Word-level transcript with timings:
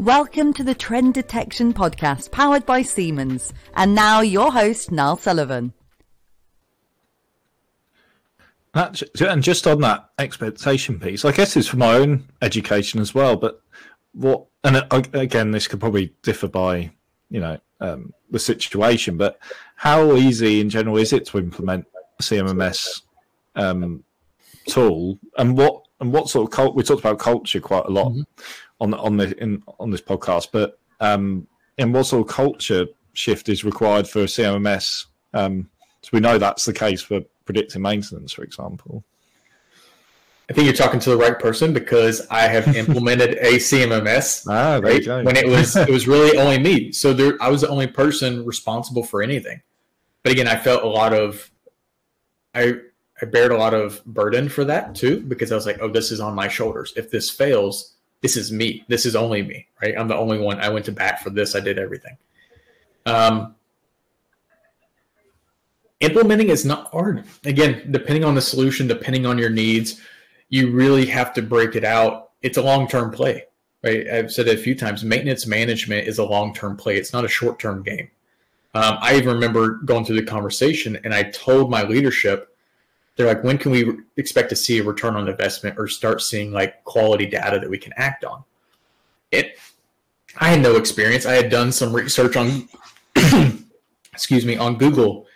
Welcome 0.00 0.52
to 0.54 0.64
the 0.64 0.74
Trend 0.74 1.14
Detection 1.14 1.72
Podcast 1.72 2.32
powered 2.32 2.66
by 2.66 2.82
Siemens. 2.82 3.54
And 3.76 3.94
now 3.94 4.22
your 4.22 4.50
host, 4.50 4.90
Niall 4.90 5.16
Sullivan. 5.16 5.72
and 8.74 9.42
just 9.42 9.68
on 9.68 9.80
that 9.82 10.10
expectation 10.18 10.98
piece, 10.98 11.24
I 11.24 11.30
guess 11.30 11.56
it's 11.56 11.68
for 11.68 11.76
my 11.76 11.94
own 11.94 12.24
education 12.42 13.00
as 13.00 13.14
well. 13.14 13.36
But 13.36 13.60
what, 14.14 14.46
and 14.64 14.84
again, 14.90 15.52
this 15.52 15.68
could 15.68 15.78
probably 15.78 16.12
differ 16.22 16.48
by, 16.48 16.90
you 17.30 17.38
know, 17.38 17.60
um, 17.80 18.12
the 18.30 18.40
situation. 18.40 19.16
But 19.16 19.38
how 19.76 20.16
easy 20.16 20.60
in 20.60 20.70
general 20.70 20.96
is 20.96 21.12
it 21.12 21.24
to 21.26 21.38
implement 21.38 21.86
a 22.18 22.22
CMMS 22.22 23.02
um, 23.54 24.02
tool, 24.66 25.20
and 25.38 25.56
what 25.56 25.82
and 26.00 26.12
what 26.12 26.28
sort 26.28 26.48
of 26.48 26.50
cult? 26.50 26.74
We 26.74 26.82
talked 26.82 27.00
about 27.00 27.20
culture 27.20 27.60
quite 27.60 27.84
a 27.86 27.90
lot 27.90 28.08
mm-hmm. 28.08 28.22
On 28.80 28.94
on 28.94 29.16
the 29.16 29.36
in 29.42 29.62
on 29.78 29.90
this 29.90 30.00
podcast, 30.00 30.48
but 30.52 30.78
um, 31.00 31.46
and 31.78 31.92
what 31.92 32.04
sort 32.04 32.26
of 32.26 32.34
culture 32.34 32.86
shift 33.12 33.48
is 33.48 33.64
required 33.64 34.08
for 34.08 34.20
a 34.20 34.26
CMMS? 34.26 35.06
Um, 35.32 35.70
so 36.02 36.10
we 36.12 36.20
know 36.20 36.38
that's 36.38 36.64
the 36.64 36.72
case 36.72 37.02
for 37.02 37.20
predictive 37.44 37.80
maintenance, 37.80 38.32
for 38.32 38.42
example? 38.42 39.04
I 40.50 40.52
think 40.52 40.66
you're 40.66 40.74
talking 40.74 41.00
to 41.00 41.10
the 41.10 41.16
right 41.16 41.38
person 41.38 41.72
because 41.72 42.26
I 42.30 42.42
have 42.42 42.76
implemented 42.76 43.38
a 43.40 43.54
CMMS 43.54 44.46
ah, 44.48 44.78
right, 44.82 45.24
when 45.24 45.36
it 45.36 45.48
was 45.48 45.76
it 45.76 45.88
was 45.88 46.06
really 46.06 46.38
only 46.38 46.58
me. 46.58 46.92
So 46.92 47.12
there, 47.12 47.38
I 47.40 47.48
was 47.48 47.62
the 47.62 47.68
only 47.68 47.86
person 47.86 48.44
responsible 48.44 49.04
for 49.04 49.22
anything. 49.22 49.62
But 50.22 50.32
again, 50.32 50.48
I 50.48 50.56
felt 50.56 50.82
a 50.82 50.88
lot 50.88 51.14
of 51.14 51.50
I 52.54 52.74
I 53.22 53.26
bared 53.26 53.52
a 53.52 53.56
lot 53.56 53.72
of 53.72 54.04
burden 54.04 54.48
for 54.48 54.64
that 54.66 54.94
too 54.94 55.20
because 55.20 55.50
I 55.50 55.54
was 55.54 55.64
like, 55.64 55.78
oh, 55.80 55.88
this 55.88 56.10
is 56.10 56.20
on 56.20 56.34
my 56.34 56.48
shoulders. 56.48 56.92
If 56.96 57.10
this 57.10 57.30
fails, 57.30 57.93
this 58.24 58.38
is 58.38 58.50
me. 58.50 58.82
This 58.88 59.04
is 59.04 59.14
only 59.14 59.42
me, 59.42 59.66
right? 59.82 59.94
I'm 59.98 60.08
the 60.08 60.16
only 60.16 60.38
one. 60.38 60.58
I 60.58 60.70
went 60.70 60.86
to 60.86 60.92
bat 60.92 61.22
for 61.22 61.28
this. 61.28 61.54
I 61.54 61.60
did 61.60 61.78
everything. 61.78 62.16
Um, 63.04 63.54
implementing 66.00 66.48
is 66.48 66.64
not 66.64 66.90
hard. 66.90 67.24
Again, 67.44 67.86
depending 67.90 68.24
on 68.24 68.34
the 68.34 68.40
solution, 68.40 68.86
depending 68.86 69.26
on 69.26 69.36
your 69.36 69.50
needs, 69.50 70.00
you 70.48 70.72
really 70.72 71.04
have 71.04 71.34
to 71.34 71.42
break 71.42 71.76
it 71.76 71.84
out. 71.84 72.30
It's 72.40 72.56
a 72.56 72.62
long 72.62 72.88
term 72.88 73.10
play, 73.10 73.44
right? 73.82 74.08
I've 74.08 74.32
said 74.32 74.48
it 74.48 74.58
a 74.58 74.62
few 74.62 74.74
times. 74.74 75.04
Maintenance 75.04 75.46
management 75.46 76.08
is 76.08 76.16
a 76.16 76.24
long 76.24 76.54
term 76.54 76.78
play. 76.78 76.96
It's 76.96 77.12
not 77.12 77.26
a 77.26 77.28
short 77.28 77.58
term 77.58 77.82
game. 77.82 78.10
Um, 78.72 78.96
I 79.02 79.16
even 79.16 79.34
remember 79.34 79.80
going 79.84 80.06
through 80.06 80.16
the 80.16 80.26
conversation 80.26 80.98
and 81.04 81.12
I 81.12 81.24
told 81.24 81.70
my 81.70 81.82
leadership, 81.82 82.53
they're 83.16 83.26
like, 83.26 83.44
when 83.44 83.58
can 83.58 83.70
we 83.70 83.98
expect 84.16 84.50
to 84.50 84.56
see 84.56 84.78
a 84.78 84.82
return 84.82 85.16
on 85.16 85.28
investment 85.28 85.78
or 85.78 85.86
start 85.86 86.20
seeing 86.20 86.52
like 86.52 86.82
quality 86.84 87.26
data 87.26 87.58
that 87.58 87.70
we 87.70 87.78
can 87.78 87.92
act 87.96 88.24
on? 88.24 88.44
It, 89.30 89.58
I 90.38 90.48
had 90.48 90.60
no 90.60 90.76
experience. 90.76 91.26
I 91.26 91.34
had 91.34 91.50
done 91.50 91.70
some 91.72 91.92
research 91.94 92.36
on, 92.36 92.68
excuse 94.12 94.44
me, 94.44 94.56
on 94.56 94.76
Google 94.76 95.26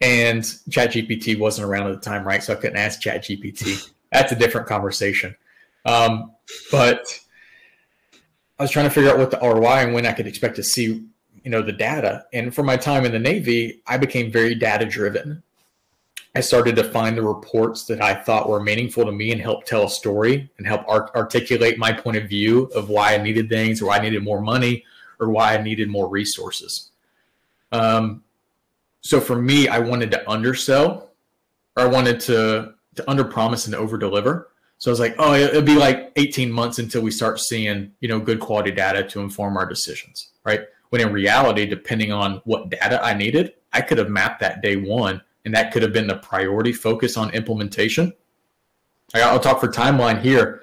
and 0.00 0.42
ChatGPT 0.42 1.38
wasn't 1.38 1.68
around 1.68 1.86
at 1.90 1.94
the 1.94 2.10
time, 2.10 2.26
right? 2.26 2.42
So 2.42 2.52
I 2.52 2.56
couldn't 2.56 2.76
ask 2.76 3.00
ChatGPT. 3.00 3.90
That's 4.12 4.32
a 4.32 4.36
different 4.36 4.66
conversation. 4.66 5.34
Um, 5.86 6.32
but 6.70 7.20
I 8.58 8.62
was 8.62 8.70
trying 8.70 8.86
to 8.86 8.90
figure 8.90 9.10
out 9.10 9.18
what 9.18 9.30
the 9.30 9.38
ROI 9.38 9.84
and 9.84 9.94
when 9.94 10.06
I 10.06 10.12
could 10.12 10.26
expect 10.26 10.56
to 10.56 10.62
see, 10.62 11.04
you 11.42 11.50
know, 11.50 11.62
the 11.62 11.72
data. 11.72 12.26
And 12.32 12.54
for 12.54 12.62
my 12.62 12.76
time 12.76 13.04
in 13.04 13.12
the 13.12 13.18
Navy, 13.18 13.82
I 13.86 13.96
became 13.96 14.30
very 14.30 14.54
data 14.54 14.84
driven. 14.84 15.42
I 16.36 16.40
started 16.40 16.74
to 16.76 16.84
find 16.84 17.16
the 17.16 17.22
reports 17.22 17.84
that 17.84 18.02
I 18.02 18.14
thought 18.14 18.48
were 18.48 18.60
meaningful 18.60 19.04
to 19.04 19.12
me 19.12 19.30
and 19.30 19.40
help 19.40 19.64
tell 19.64 19.84
a 19.84 19.90
story 19.90 20.50
and 20.58 20.66
help 20.66 20.82
art- 20.88 21.14
articulate 21.14 21.78
my 21.78 21.92
point 21.92 22.16
of 22.16 22.28
view 22.28 22.64
of 22.74 22.88
why 22.88 23.14
I 23.14 23.18
needed 23.18 23.48
things 23.48 23.80
or 23.80 23.86
why 23.86 23.98
I 23.98 24.02
needed 24.02 24.24
more 24.24 24.40
money 24.40 24.84
or 25.20 25.30
why 25.30 25.54
I 25.54 25.62
needed 25.62 25.88
more 25.88 26.08
resources. 26.08 26.90
Um, 27.70 28.24
so 29.00 29.20
for 29.20 29.40
me, 29.40 29.68
I 29.68 29.78
wanted 29.78 30.10
to 30.12 30.28
undersell, 30.28 31.10
or 31.76 31.84
I 31.84 31.86
wanted 31.86 32.20
to 32.20 32.74
to 32.96 33.02
underpromise 33.02 33.66
and 33.66 33.74
over 33.74 33.98
deliver. 33.98 34.48
So 34.78 34.90
I 34.90 34.92
was 34.92 35.00
like, 35.00 35.14
oh, 35.18 35.34
it'll 35.34 35.62
be 35.62 35.74
like 35.74 36.12
18 36.16 36.50
months 36.50 36.78
until 36.78 37.02
we 37.02 37.10
start 37.10 37.40
seeing, 37.40 37.92
you 38.00 38.08
know, 38.08 38.20
good 38.20 38.38
quality 38.38 38.70
data 38.70 39.02
to 39.08 39.20
inform 39.20 39.56
our 39.56 39.66
decisions, 39.66 40.30
right? 40.44 40.60
When 40.90 41.00
in 41.00 41.12
reality, 41.12 41.66
depending 41.66 42.12
on 42.12 42.40
what 42.44 42.70
data 42.70 43.02
I 43.02 43.14
needed, 43.14 43.54
I 43.72 43.80
could 43.80 43.98
have 43.98 44.08
mapped 44.08 44.40
that 44.40 44.62
day 44.62 44.76
one, 44.76 45.20
and 45.44 45.54
that 45.54 45.72
could 45.72 45.82
have 45.82 45.92
been 45.92 46.06
the 46.06 46.16
priority 46.16 46.72
focus 46.72 47.16
on 47.16 47.30
implementation. 47.30 48.12
I'll 49.14 49.40
talk 49.40 49.60
for 49.60 49.68
timeline 49.68 50.20
here. 50.20 50.62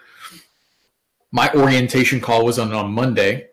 My 1.32 1.52
orientation 1.54 2.20
call 2.20 2.44
was 2.44 2.60
on, 2.60 2.74
on 2.74 2.92
Monday 2.92 3.52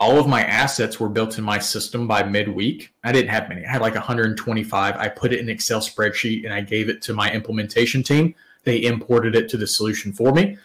all 0.00 0.18
of 0.18 0.28
my 0.28 0.42
assets 0.44 1.00
were 1.00 1.08
built 1.08 1.38
in 1.38 1.44
my 1.44 1.58
system 1.58 2.06
by 2.06 2.22
midweek. 2.22 2.92
I 3.02 3.10
didn't 3.10 3.30
have 3.30 3.48
many. 3.48 3.66
I 3.66 3.72
had 3.72 3.80
like 3.80 3.94
125. 3.94 4.96
I 4.96 5.08
put 5.08 5.32
it 5.32 5.40
in 5.40 5.48
Excel 5.48 5.80
spreadsheet 5.80 6.44
and 6.44 6.54
I 6.54 6.60
gave 6.60 6.88
it 6.88 7.02
to 7.02 7.14
my 7.14 7.32
implementation 7.32 8.02
team. 8.02 8.34
They 8.62 8.84
imported 8.84 9.34
it 9.34 9.48
to 9.50 9.56
the 9.56 9.66
solution 9.66 10.12
for 10.12 10.32
me. 10.32 10.56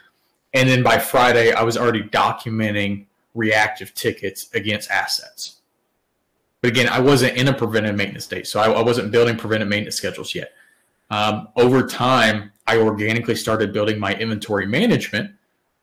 And 0.53 0.69
then 0.69 0.83
by 0.83 0.99
Friday, 0.99 1.51
I 1.51 1.63
was 1.63 1.77
already 1.77 2.03
documenting 2.03 3.05
reactive 3.33 3.95
tickets 3.95 4.49
against 4.53 4.91
assets. 4.91 5.61
But 6.63 6.69
again, 6.69 6.87
I 6.87 7.01
wasn't 7.01 7.35
in 7.35 7.49
a 7.49 7.53
preventive 7.53 7.97
maintenance 7.97 8.23
state. 8.23 8.47
So 8.47 8.57
I, 8.57 8.71
I 8.71 8.81
wasn't 8.81 9.11
building 9.11 9.35
preventive 9.35 9.67
maintenance 9.67 9.97
schedules 9.97 10.33
yet. 10.33 10.53
Um, 11.09 11.49
over 11.57 11.85
time, 11.85 12.53
I 12.65 12.77
organically 12.77 13.35
started 13.35 13.73
building 13.73 13.99
my 13.99 14.15
inventory 14.15 14.65
management 14.65 15.31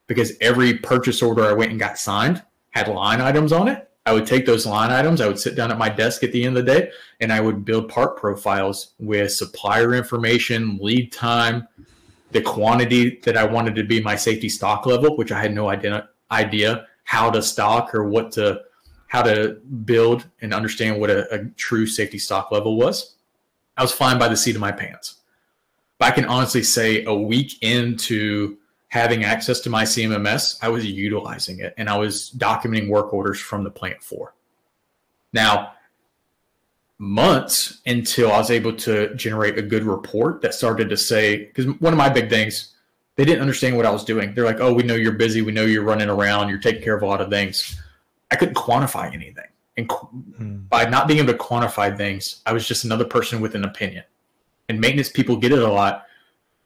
because 0.07 0.33
every 0.41 0.79
purchase 0.79 1.21
order 1.21 1.45
I 1.45 1.53
went 1.53 1.71
and 1.71 1.79
got 1.79 1.99
signed, 1.99 2.43
had 2.71 2.89
line 2.89 3.21
items 3.21 3.53
on 3.53 3.69
it. 3.69 3.91
I 4.07 4.15
would 4.15 4.27
take 4.27 4.47
those 4.47 4.65
line 4.65 4.91
items, 4.91 5.21
I 5.21 5.29
would 5.29 5.39
sit 5.39 5.55
down 5.55 5.71
at 5.71 5.77
my 5.77 5.91
desk 5.91 6.25
at 6.25 6.33
the 6.33 6.43
end 6.43 6.57
of 6.57 6.65
the 6.65 6.73
day, 6.73 6.91
and 7.21 7.31
I 7.31 7.43
would 7.43 7.67
build 7.67 7.91
part 7.91 8.17
profiles 8.17 8.95
with 8.99 9.33
supplier 9.33 9.95
information, 9.95 10.79
lead 10.81 11.13
time, 11.13 11.69
the 12.31 12.41
quantity 12.41 13.21
that 13.25 13.37
I 13.37 13.45
wanted 13.45 13.75
to 13.75 13.85
be 13.85 14.01
my 14.01 14.17
safety 14.17 14.49
stock 14.49 14.87
level, 14.87 15.19
which 15.19 15.31
I 15.31 15.43
had 15.43 15.55
no 15.55 15.69
idea, 15.69 16.09
idea 16.31 16.87
how 17.05 17.31
to 17.31 17.43
stock 17.43 17.95
or 17.95 18.05
what 18.05 18.33
to 18.33 18.63
how 19.10 19.22
to 19.22 19.54
build 19.84 20.25
and 20.41 20.54
understand 20.54 21.00
what 21.00 21.10
a, 21.10 21.34
a 21.34 21.44
true 21.56 21.84
safety 21.84 22.16
stock 22.16 22.53
level 22.53 22.76
was. 22.76 23.16
I 23.76 23.82
was 23.82 23.91
flying 23.91 24.21
by 24.21 24.28
the 24.28 24.37
seat 24.37 24.54
of 24.54 24.60
my 24.60 24.71
pants. 24.71 25.16
But 25.98 26.06
I 26.06 26.10
can 26.12 26.26
honestly 26.26 26.62
say 26.62 27.04
a 27.04 27.12
week 27.12 27.60
into 27.60 28.56
having 28.87 29.25
access 29.25 29.59
to 29.60 29.71
my 29.71 29.82
CMMS, 29.82 30.59
I 30.62 30.69
was 30.69 30.87
utilizing 30.87 31.59
it 31.59 31.75
and 31.76 31.88
I 31.88 31.98
was 31.98 32.31
documenting 32.38 32.88
work 32.88 33.12
orders 33.12 33.41
from 33.41 33.65
the 33.65 33.71
plant 33.71 34.00
floor. 34.00 34.32
Now, 35.32 35.72
months 36.98 37.81
until 37.87 38.31
I 38.31 38.38
was 38.38 38.53
able 38.53 38.75
to 38.77 39.12
generate 39.16 39.59
a 39.59 39.62
good 39.62 39.82
report 39.82 40.41
that 40.42 40.54
started 40.54 40.88
to 40.88 40.97
say, 40.97 41.47
because 41.47 41.66
one 41.81 41.92
of 41.92 41.98
my 41.98 42.10
big 42.10 42.31
things, 42.31 42.77
they 43.16 43.25
didn't 43.25 43.41
understand 43.41 43.77
what 43.77 43.87
I 43.87 43.91
was 43.91 44.04
doing. 44.04 44.34
They're 44.34 44.44
like, 44.44 44.60
oh, 44.60 44.72
we 44.72 44.84
know 44.84 44.94
you're 44.94 45.12
busy. 45.12 45.42
We 45.42 45.50
know 45.50 45.65
you're 45.65 45.82
running 45.82 46.09
around. 46.09 46.48
You're 46.48 46.59
taking 46.59 46.82
care 46.82 46.97
of 46.97 47.03
a 47.03 47.06
lot 47.06 47.21
of 47.21 47.28
things. 47.28 47.77
I 48.31 48.37
couldn't 48.37 48.55
quantify 48.55 49.13
anything. 49.13 49.45
And 49.77 49.89
mm-hmm. 49.89 50.57
by 50.69 50.89
not 50.89 51.09
being 51.09 51.21
able 51.21 51.33
to 51.33 51.39
quantify 51.39 51.97
things, 51.97 52.43
I 52.47 52.53
was 52.53 52.67
just 52.67 52.85
another 52.85 53.05
person 53.05 53.41
with 53.41 53.55
an 53.55 53.65
opinion. 53.65 54.05
And 54.69 54.81
maintenance 54.81 55.09
people 55.09 55.37
get 55.37 55.53
it 55.53 55.59
a 55.59 55.69
lot. 55.69 56.05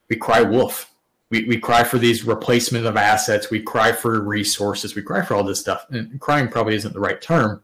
We 0.09 0.17
cry 0.17 0.43
wolf 0.43 0.95
we, 1.35 1.45
we 1.47 1.59
cry 1.59 1.83
for 1.83 1.99
these 1.99 2.25
replacement 2.25 2.87
of 2.87 2.97
assets 2.97 3.51
we 3.51 3.61
cry 3.61 3.93
for 3.93 4.23
resources 4.23 4.95
we 4.95 5.03
cry 5.03 5.25
for 5.25 5.35
all 5.35 5.43
this 5.43 5.61
stuff 5.61 5.87
and 5.91 6.21
crying 6.21 6.49
probably 6.49 6.75
isn't 6.77 6.95
the 6.95 7.01
right 7.01 7.21
term 7.21 7.63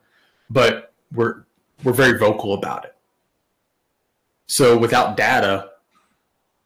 but 0.48 0.92
we're 1.14 1.44
we're 1.84 1.92
very 1.92 2.18
vocal 2.18 2.54
about 2.54 2.84
it 2.84 2.96
so 4.46 4.76
without 4.76 5.16
data 5.16 5.70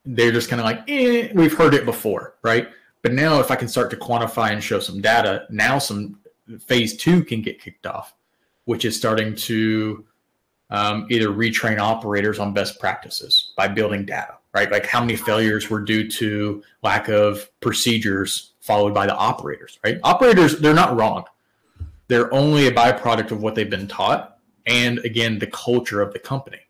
they're 0.06 0.32
just 0.32 0.48
kind 0.48 0.60
of 0.60 0.64
like 0.64 0.82
eh, 0.88 1.30
we've 1.34 1.54
heard 1.54 1.74
it 1.74 1.84
before 1.84 2.36
right 2.42 2.68
but 3.02 3.12
now 3.12 3.38
if 3.38 3.50
i 3.50 3.56
can 3.56 3.68
start 3.68 3.90
to 3.90 3.96
quantify 3.96 4.50
and 4.50 4.62
show 4.62 4.80
some 4.80 5.00
data 5.00 5.46
now 5.50 5.78
some 5.78 6.18
phase 6.60 6.96
two 6.96 7.24
can 7.24 7.42
get 7.42 7.60
kicked 7.60 7.86
off 7.86 8.14
which 8.64 8.84
is 8.84 8.96
starting 8.96 9.34
to 9.34 10.04
um, 10.70 11.06
either 11.10 11.28
retrain 11.28 11.78
operators 11.78 12.38
on 12.38 12.54
best 12.54 12.80
practices 12.80 13.52
by 13.56 13.68
building 13.68 14.04
data 14.04 14.34
right? 14.54 14.70
Like 14.70 14.86
how 14.86 15.00
many 15.00 15.16
failures 15.16 15.68
were 15.68 15.80
due 15.80 16.08
to 16.10 16.62
lack 16.82 17.08
of 17.08 17.50
procedures 17.60 18.52
followed 18.60 18.94
by 18.94 19.04
the 19.04 19.14
operators, 19.14 19.78
right? 19.84 19.98
Operators, 20.04 20.60
they're 20.60 20.72
not 20.72 20.96
wrong. 20.96 21.24
They're 22.06 22.32
only 22.32 22.66
a 22.68 22.72
byproduct 22.72 23.32
of 23.32 23.42
what 23.42 23.54
they've 23.54 23.68
been 23.68 23.88
taught 23.88 24.38
and 24.66 24.98
again, 25.00 25.38
the 25.38 25.46
culture 25.48 26.00
of 26.00 26.14
the 26.14 26.18
company. 26.18 26.60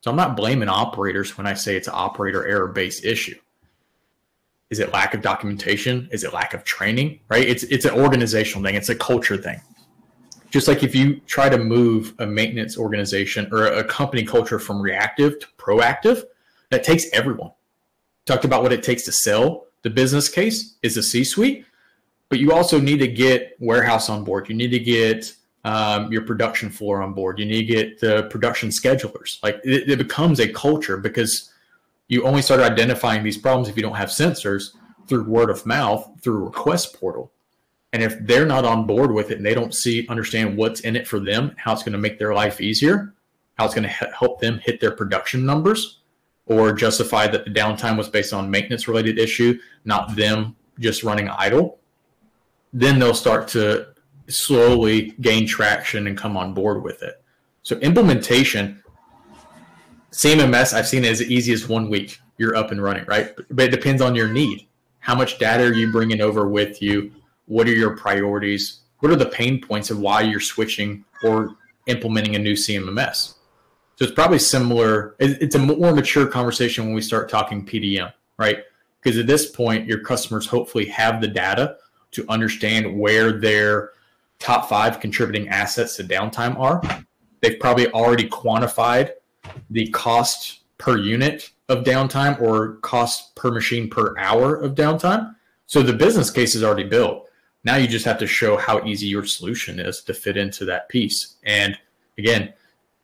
So 0.00 0.12
I'm 0.12 0.16
not 0.16 0.36
blaming 0.36 0.68
operators 0.68 1.36
when 1.36 1.46
I 1.46 1.54
say 1.54 1.76
it's 1.76 1.88
an 1.88 1.94
operator 1.96 2.46
error 2.46 2.68
based 2.68 3.04
issue. 3.04 3.34
Is 4.70 4.80
it 4.80 4.92
lack 4.92 5.14
of 5.14 5.22
documentation? 5.22 6.08
Is 6.12 6.24
it 6.24 6.32
lack 6.32 6.52
of 6.54 6.64
training? 6.64 7.20
Right? 7.28 7.48
It's 7.48 7.62
it's 7.64 7.84
an 7.84 7.92
organizational 7.92 8.64
thing. 8.64 8.74
It's 8.74 8.90
a 8.90 8.94
culture 8.94 9.36
thing. 9.36 9.60
Just 10.50 10.68
like 10.68 10.82
if 10.82 10.94
you 10.94 11.20
try 11.26 11.48
to 11.48 11.58
move 11.58 12.14
a 12.18 12.26
maintenance 12.26 12.78
organization 12.78 13.48
or 13.52 13.66
a 13.66 13.84
company 13.84 14.24
culture 14.24 14.58
from 14.58 14.80
reactive 14.80 15.38
to 15.40 15.46
proactive, 15.58 16.24
that 16.70 16.84
takes 16.84 17.04
everyone. 17.12 17.50
Talked 18.24 18.44
about 18.44 18.62
what 18.62 18.72
it 18.72 18.82
takes 18.82 19.02
to 19.04 19.12
sell 19.12 19.66
the 19.82 19.90
business 19.90 20.28
case 20.28 20.76
is 20.82 20.96
a 20.96 21.02
C 21.02 21.24
suite. 21.24 21.64
but 22.28 22.38
you 22.38 22.52
also 22.52 22.78
need 22.78 22.98
to 22.98 23.08
get 23.08 23.56
warehouse 23.58 24.08
on 24.10 24.24
board. 24.24 24.48
You 24.48 24.54
need 24.54 24.70
to 24.70 24.78
get 24.78 25.34
um, 25.64 26.12
your 26.12 26.22
production 26.22 26.70
floor 26.70 27.02
on 27.02 27.14
board. 27.14 27.38
You 27.38 27.46
need 27.46 27.66
to 27.66 27.74
get 27.74 28.00
the 28.00 28.24
production 28.24 28.68
schedulers. 28.70 29.42
Like 29.42 29.60
it, 29.64 29.88
it 29.88 29.98
becomes 29.98 30.40
a 30.40 30.48
culture 30.48 30.96
because 30.96 31.52
you 32.08 32.24
only 32.24 32.42
start 32.42 32.60
identifying 32.60 33.22
these 33.22 33.38
problems 33.38 33.68
if 33.68 33.76
you 33.76 33.82
don't 33.82 33.94
have 33.94 34.08
sensors 34.08 34.74
through 35.06 35.24
word 35.24 35.50
of 35.50 35.64
mouth 35.66 36.10
through 36.20 36.44
request 36.44 36.98
portal. 36.98 37.32
And 37.92 38.02
if 38.02 38.18
they're 38.26 38.46
not 38.46 38.64
on 38.64 38.86
board 38.86 39.12
with 39.12 39.30
it 39.30 39.38
and 39.38 39.46
they 39.46 39.54
don't 39.54 39.74
see 39.74 40.06
understand 40.08 40.56
what's 40.56 40.80
in 40.80 40.96
it 40.96 41.06
for 41.06 41.20
them, 41.20 41.54
how 41.56 41.72
it's 41.72 41.82
going 41.82 41.92
to 41.92 41.98
make 41.98 42.18
their 42.18 42.34
life 42.34 42.60
easier, 42.60 43.14
how 43.56 43.64
it's 43.64 43.74
going 43.74 43.88
to 43.88 43.88
help 43.88 44.40
them 44.40 44.58
hit 44.58 44.80
their 44.80 44.90
production 44.90 45.44
numbers, 45.44 46.00
or 46.46 46.72
justify 46.72 47.26
that 47.26 47.44
the 47.44 47.50
downtime 47.50 47.96
was 47.96 48.08
based 48.08 48.32
on 48.32 48.50
maintenance 48.50 48.88
related 48.88 49.18
issue, 49.18 49.58
not 49.84 50.16
them 50.16 50.56
just 50.78 51.02
running 51.02 51.28
idle, 51.28 51.78
then 52.72 52.98
they'll 52.98 53.14
start 53.14 53.48
to 53.48 53.88
slowly 54.28 55.14
gain 55.20 55.46
traction 55.46 56.06
and 56.06 56.16
come 56.16 56.36
on 56.36 56.54
board 56.54 56.82
with 56.82 57.02
it. 57.02 57.22
So 57.62 57.76
implementation, 57.76 58.82
CMMS, 60.12 60.72
I've 60.72 60.88
seen 60.88 61.04
as 61.04 61.22
easy 61.22 61.52
as 61.52 61.68
one 61.68 61.90
week. 61.90 62.18
You're 62.38 62.56
up 62.56 62.70
and 62.70 62.82
running, 62.82 63.04
right? 63.06 63.34
But 63.50 63.66
it 63.66 63.70
depends 63.70 64.00
on 64.00 64.14
your 64.14 64.28
need. 64.28 64.66
How 65.00 65.14
much 65.14 65.38
data 65.38 65.64
are 65.64 65.74
you 65.74 65.92
bringing 65.92 66.20
over 66.20 66.48
with 66.48 66.80
you? 66.80 67.12
What 67.46 67.68
are 67.68 67.74
your 67.74 67.96
priorities? 67.96 68.80
What 69.00 69.12
are 69.12 69.16
the 69.16 69.26
pain 69.26 69.60
points 69.60 69.90
of 69.90 69.98
why 69.98 70.22
you're 70.22 70.40
switching 70.40 71.04
or 71.22 71.56
implementing 71.86 72.36
a 72.36 72.38
new 72.38 72.54
CMMS? 72.54 73.34
So 73.96 74.04
it's 74.04 74.14
probably 74.14 74.38
similar. 74.38 75.16
It's 75.18 75.54
a 75.54 75.58
more 75.58 75.92
mature 75.92 76.26
conversation 76.26 76.84
when 76.84 76.94
we 76.94 77.02
start 77.02 77.28
talking 77.28 77.66
PDM, 77.66 78.12
right? 78.38 78.58
Because 79.02 79.18
at 79.18 79.26
this 79.26 79.50
point, 79.50 79.86
your 79.86 80.00
customers 80.00 80.46
hopefully 80.46 80.86
have 80.86 81.20
the 81.20 81.28
data 81.28 81.76
to 82.12 82.24
understand 82.28 82.98
where 82.98 83.32
their 83.40 83.90
top 84.38 84.68
five 84.68 85.00
contributing 85.00 85.48
assets 85.48 85.96
to 85.96 86.04
downtime 86.04 86.58
are. 86.58 86.80
They've 87.40 87.58
probably 87.58 87.90
already 87.90 88.28
quantified 88.28 89.10
the 89.70 89.88
cost 89.88 90.60
per 90.78 90.96
unit 90.96 91.50
of 91.68 91.84
downtime 91.84 92.40
or 92.40 92.76
cost 92.76 93.34
per 93.34 93.50
machine 93.50 93.90
per 93.90 94.16
hour 94.18 94.56
of 94.56 94.74
downtime. 94.74 95.34
So 95.66 95.82
the 95.82 95.92
business 95.92 96.30
case 96.30 96.54
is 96.54 96.64
already 96.64 96.84
built. 96.84 97.28
Now 97.64 97.76
you 97.76 97.86
just 97.86 98.04
have 98.06 98.18
to 98.18 98.26
show 98.26 98.56
how 98.56 98.84
easy 98.84 99.06
your 99.06 99.24
solution 99.24 99.78
is 99.78 100.02
to 100.04 100.14
fit 100.14 100.36
into 100.36 100.64
that 100.66 100.88
piece. 100.88 101.36
And 101.44 101.76
again, 102.16 102.54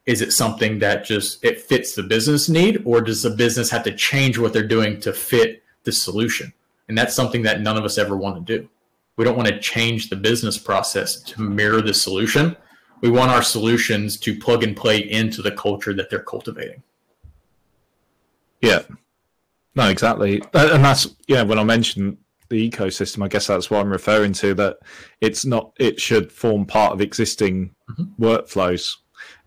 is 0.06 0.20
it 0.20 0.32
something 0.32 0.78
that 0.78 1.04
just 1.04 1.44
it 1.44 1.60
fits 1.60 1.94
the 1.94 2.02
business 2.02 2.48
need 2.48 2.82
or 2.84 3.00
does 3.00 3.22
the 3.22 3.30
business 3.30 3.70
have 3.70 3.82
to 3.84 3.94
change 3.94 4.38
what 4.38 4.52
they're 4.52 4.66
doing 4.66 5.00
to 5.00 5.12
fit 5.12 5.62
the 5.82 5.92
solution? 5.92 6.52
And 6.88 6.96
that's 6.96 7.14
something 7.14 7.42
that 7.42 7.62
none 7.62 7.76
of 7.76 7.84
us 7.84 7.98
ever 7.98 8.16
want 8.16 8.46
to 8.46 8.58
do. 8.58 8.68
We 9.16 9.24
don't 9.24 9.36
want 9.36 9.48
to 9.48 9.60
change 9.60 10.10
the 10.10 10.16
business 10.16 10.58
process 10.58 11.22
to 11.22 11.42
mirror 11.42 11.80
the 11.80 11.94
solution. 11.94 12.56
We 13.04 13.10
want 13.10 13.30
our 13.30 13.42
solutions 13.42 14.16
to 14.20 14.34
plug 14.34 14.62
and 14.62 14.74
play 14.74 14.96
into 14.98 15.42
the 15.42 15.52
culture 15.52 15.92
that 15.92 16.08
they're 16.08 16.22
cultivating. 16.22 16.82
Yeah. 18.62 18.80
No, 19.74 19.90
exactly. 19.90 20.40
And 20.54 20.82
that's, 20.82 21.14
yeah, 21.28 21.42
when 21.42 21.58
I 21.58 21.64
mentioned 21.64 22.16
the 22.48 22.70
ecosystem, 22.70 23.22
I 23.22 23.28
guess 23.28 23.48
that's 23.48 23.70
what 23.70 23.80
I'm 23.80 23.90
referring 23.90 24.32
to, 24.32 24.54
that 24.54 24.78
it's 25.20 25.44
not, 25.44 25.74
it 25.78 26.00
should 26.00 26.32
form 26.32 26.64
part 26.64 26.94
of 26.94 27.02
existing 27.02 27.74
mm-hmm. 27.90 28.24
workflows. 28.24 28.96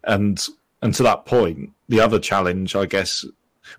And, 0.04 0.40
and 0.84 0.94
to 0.94 1.02
that 1.02 1.26
point, 1.26 1.72
the 1.90 2.00
other 2.00 2.20
challenge, 2.20 2.76
I 2.76 2.86
guess, 2.86 3.26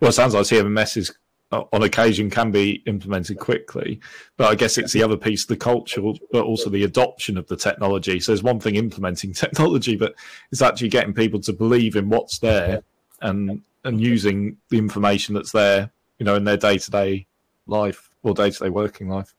well, 0.00 0.08
it 0.08 0.14
sounds 0.14 0.34
like 0.34 0.46
CMMS 0.46 0.96
is 0.96 1.16
on 1.50 1.82
occasion 1.82 2.28
can 2.28 2.50
be 2.50 2.82
implemented 2.86 3.38
quickly. 3.38 4.00
But 4.36 4.48
I 4.48 4.54
guess 4.54 4.76
it's 4.76 4.92
the 4.92 5.02
other 5.02 5.16
piece, 5.16 5.46
the 5.46 5.56
culture, 5.56 6.02
but 6.30 6.44
also 6.44 6.68
the 6.68 6.84
adoption 6.84 7.38
of 7.38 7.46
the 7.46 7.56
technology. 7.56 8.20
So 8.20 8.32
there's 8.32 8.42
one 8.42 8.60
thing 8.60 8.76
implementing 8.76 9.32
technology, 9.34 9.96
but 9.96 10.14
it's 10.52 10.62
actually 10.62 10.88
getting 10.88 11.14
people 11.14 11.40
to 11.40 11.52
believe 11.52 11.96
in 11.96 12.08
what's 12.08 12.38
there 12.38 12.82
and 13.22 13.62
and 13.84 14.00
using 14.00 14.56
the 14.70 14.76
information 14.76 15.34
that's 15.34 15.52
there, 15.52 15.90
you 16.18 16.26
know, 16.26 16.34
in 16.34 16.44
their 16.44 16.56
day 16.56 16.76
to 16.76 16.90
day 16.90 17.26
life 17.66 18.10
or 18.22 18.34
day 18.34 18.50
to 18.50 18.58
day 18.64 18.70
working 18.70 19.08
life. 19.08 19.34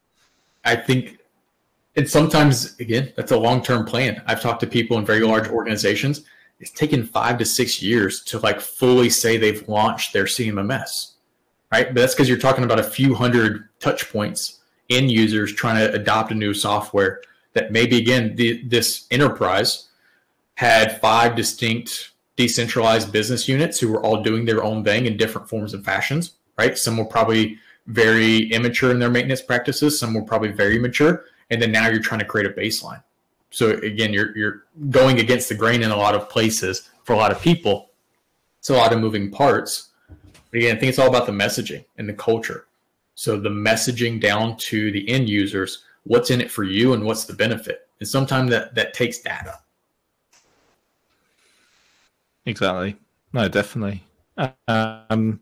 I 0.65 0.75
think 0.75 1.19
and 1.95 2.09
sometimes 2.09 2.79
again, 2.79 3.13
that's 3.15 3.31
a 3.31 3.37
long 3.37 3.61
term 3.61 3.85
plan. 3.85 4.23
I've 4.25 4.41
talked 4.41 4.61
to 4.61 4.67
people 4.67 4.97
in 4.97 5.05
very 5.05 5.21
large 5.21 5.47
organizations. 5.47 6.23
It's 6.59 6.71
taken 6.71 7.05
five 7.05 7.37
to 7.37 7.45
six 7.45 7.81
years 7.81 8.23
to 8.25 8.39
like 8.39 8.59
fully 8.59 9.09
say 9.09 9.37
they've 9.37 9.67
launched 9.69 10.11
their 10.11 10.25
CMMS 10.25 11.13
right? 11.71 11.87
But 11.87 11.95
that's 11.95 12.13
because 12.13 12.29
you're 12.29 12.37
talking 12.37 12.63
about 12.63 12.79
a 12.79 12.83
few 12.83 13.15
hundred 13.15 13.67
touch 13.79 14.11
points 14.11 14.59
in 14.89 15.09
users 15.09 15.53
trying 15.53 15.77
to 15.77 15.93
adopt 15.93 16.31
a 16.31 16.35
new 16.35 16.53
software 16.53 17.21
that 17.53 17.71
maybe 17.71 17.97
again 17.97 18.35
the, 18.35 18.61
this 18.63 19.07
enterprise 19.11 19.87
had 20.55 20.99
five 20.99 21.35
distinct 21.35 22.11
decentralized 22.35 23.11
business 23.11 23.47
units 23.47 23.79
who 23.79 23.91
were 23.91 24.03
all 24.03 24.23
doing 24.23 24.45
their 24.45 24.63
own 24.63 24.83
thing 24.83 25.05
in 25.05 25.17
different 25.17 25.47
forms 25.47 25.73
and 25.73 25.85
fashions 25.85 26.33
right? 26.57 26.77
Some 26.77 26.97
were 26.97 27.05
probably 27.05 27.57
very 27.87 28.51
immature 28.51 28.91
in 28.91 28.99
their 28.99 29.09
maintenance 29.09 29.41
practices 29.41 29.99
some 29.99 30.13
were 30.13 30.21
probably 30.21 30.49
very 30.49 30.79
mature 30.79 31.25
and 31.49 31.61
then 31.61 31.71
now 31.71 31.87
you're 31.87 32.01
trying 32.01 32.19
to 32.19 32.25
create 32.25 32.47
a 32.47 32.53
baseline. 32.53 33.03
So 33.51 33.71
again 33.71 34.11
you're 34.11 34.35
you're 34.37 34.63
going 34.89 35.19
against 35.19 35.49
the 35.49 35.55
grain 35.55 35.83
in 35.83 35.91
a 35.91 35.97
lot 35.97 36.15
of 36.15 36.29
places 36.29 36.89
for 37.03 37.13
a 37.13 37.17
lot 37.17 37.31
of 37.31 37.41
people. 37.41 37.89
It's 38.59 38.69
a 38.69 38.73
lot 38.73 38.91
of 38.91 38.99
moving 38.99 39.31
parts 39.31 39.88
but 40.51 40.57
again, 40.57 40.75
I 40.75 40.79
think 40.79 40.89
it's 40.89 40.99
all 40.99 41.07
about 41.07 41.25
the 41.25 41.31
messaging 41.31 41.85
and 41.97 42.07
the 42.07 42.13
culture. 42.13 42.65
So 43.15 43.39
the 43.39 43.49
messaging 43.49 44.19
down 44.19 44.57
to 44.57 44.91
the 44.91 45.07
end 45.09 45.29
users, 45.29 45.83
what's 46.03 46.31
in 46.31 46.41
it 46.41 46.49
for 46.49 46.63
you 46.63 46.93
and 46.93 47.03
what's 47.03 47.25
the 47.25 47.33
benefit. 47.33 47.87
And 47.99 48.07
sometimes 48.07 48.49
that 48.51 48.73
that 48.75 48.93
takes 48.93 49.19
data. 49.19 49.59
Exactly. 52.45 52.95
No, 53.33 53.47
definitely. 53.47 54.03
Um, 54.67 55.41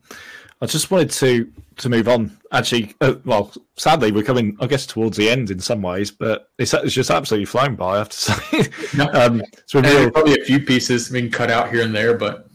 I 0.59 0.65
just 0.65 0.89
wanted 0.89 1.11
to 1.11 1.51
to 1.77 1.89
move 1.89 2.07
on. 2.07 2.37
Actually, 2.51 2.95
uh, 3.01 3.15
well, 3.23 3.53
sadly, 3.75 4.11
we're 4.11 4.23
coming, 4.23 4.57
I 4.59 4.65
guess, 4.65 4.87
towards 4.87 5.15
the 5.15 5.29
end 5.29 5.51
in 5.51 5.59
some 5.59 5.83
ways, 5.83 6.09
but 6.09 6.49
it's, 6.57 6.73
it's 6.73 6.93
just 6.93 7.11
absolutely 7.11 7.45
flown 7.45 7.75
by. 7.75 7.95
I 7.95 7.97
have 7.99 8.09
to 8.09 8.17
say. 8.17 8.69
No, 8.97 9.07
um, 9.13 9.43
so 9.67 9.81
real... 9.81 10.09
probably 10.09 10.41
a 10.41 10.43
few 10.43 10.59
pieces 10.59 11.09
being 11.09 11.29
cut 11.29 11.51
out 11.51 11.71
here 11.71 11.83
and 11.83 11.93
there, 11.93 12.17
but 12.17 12.46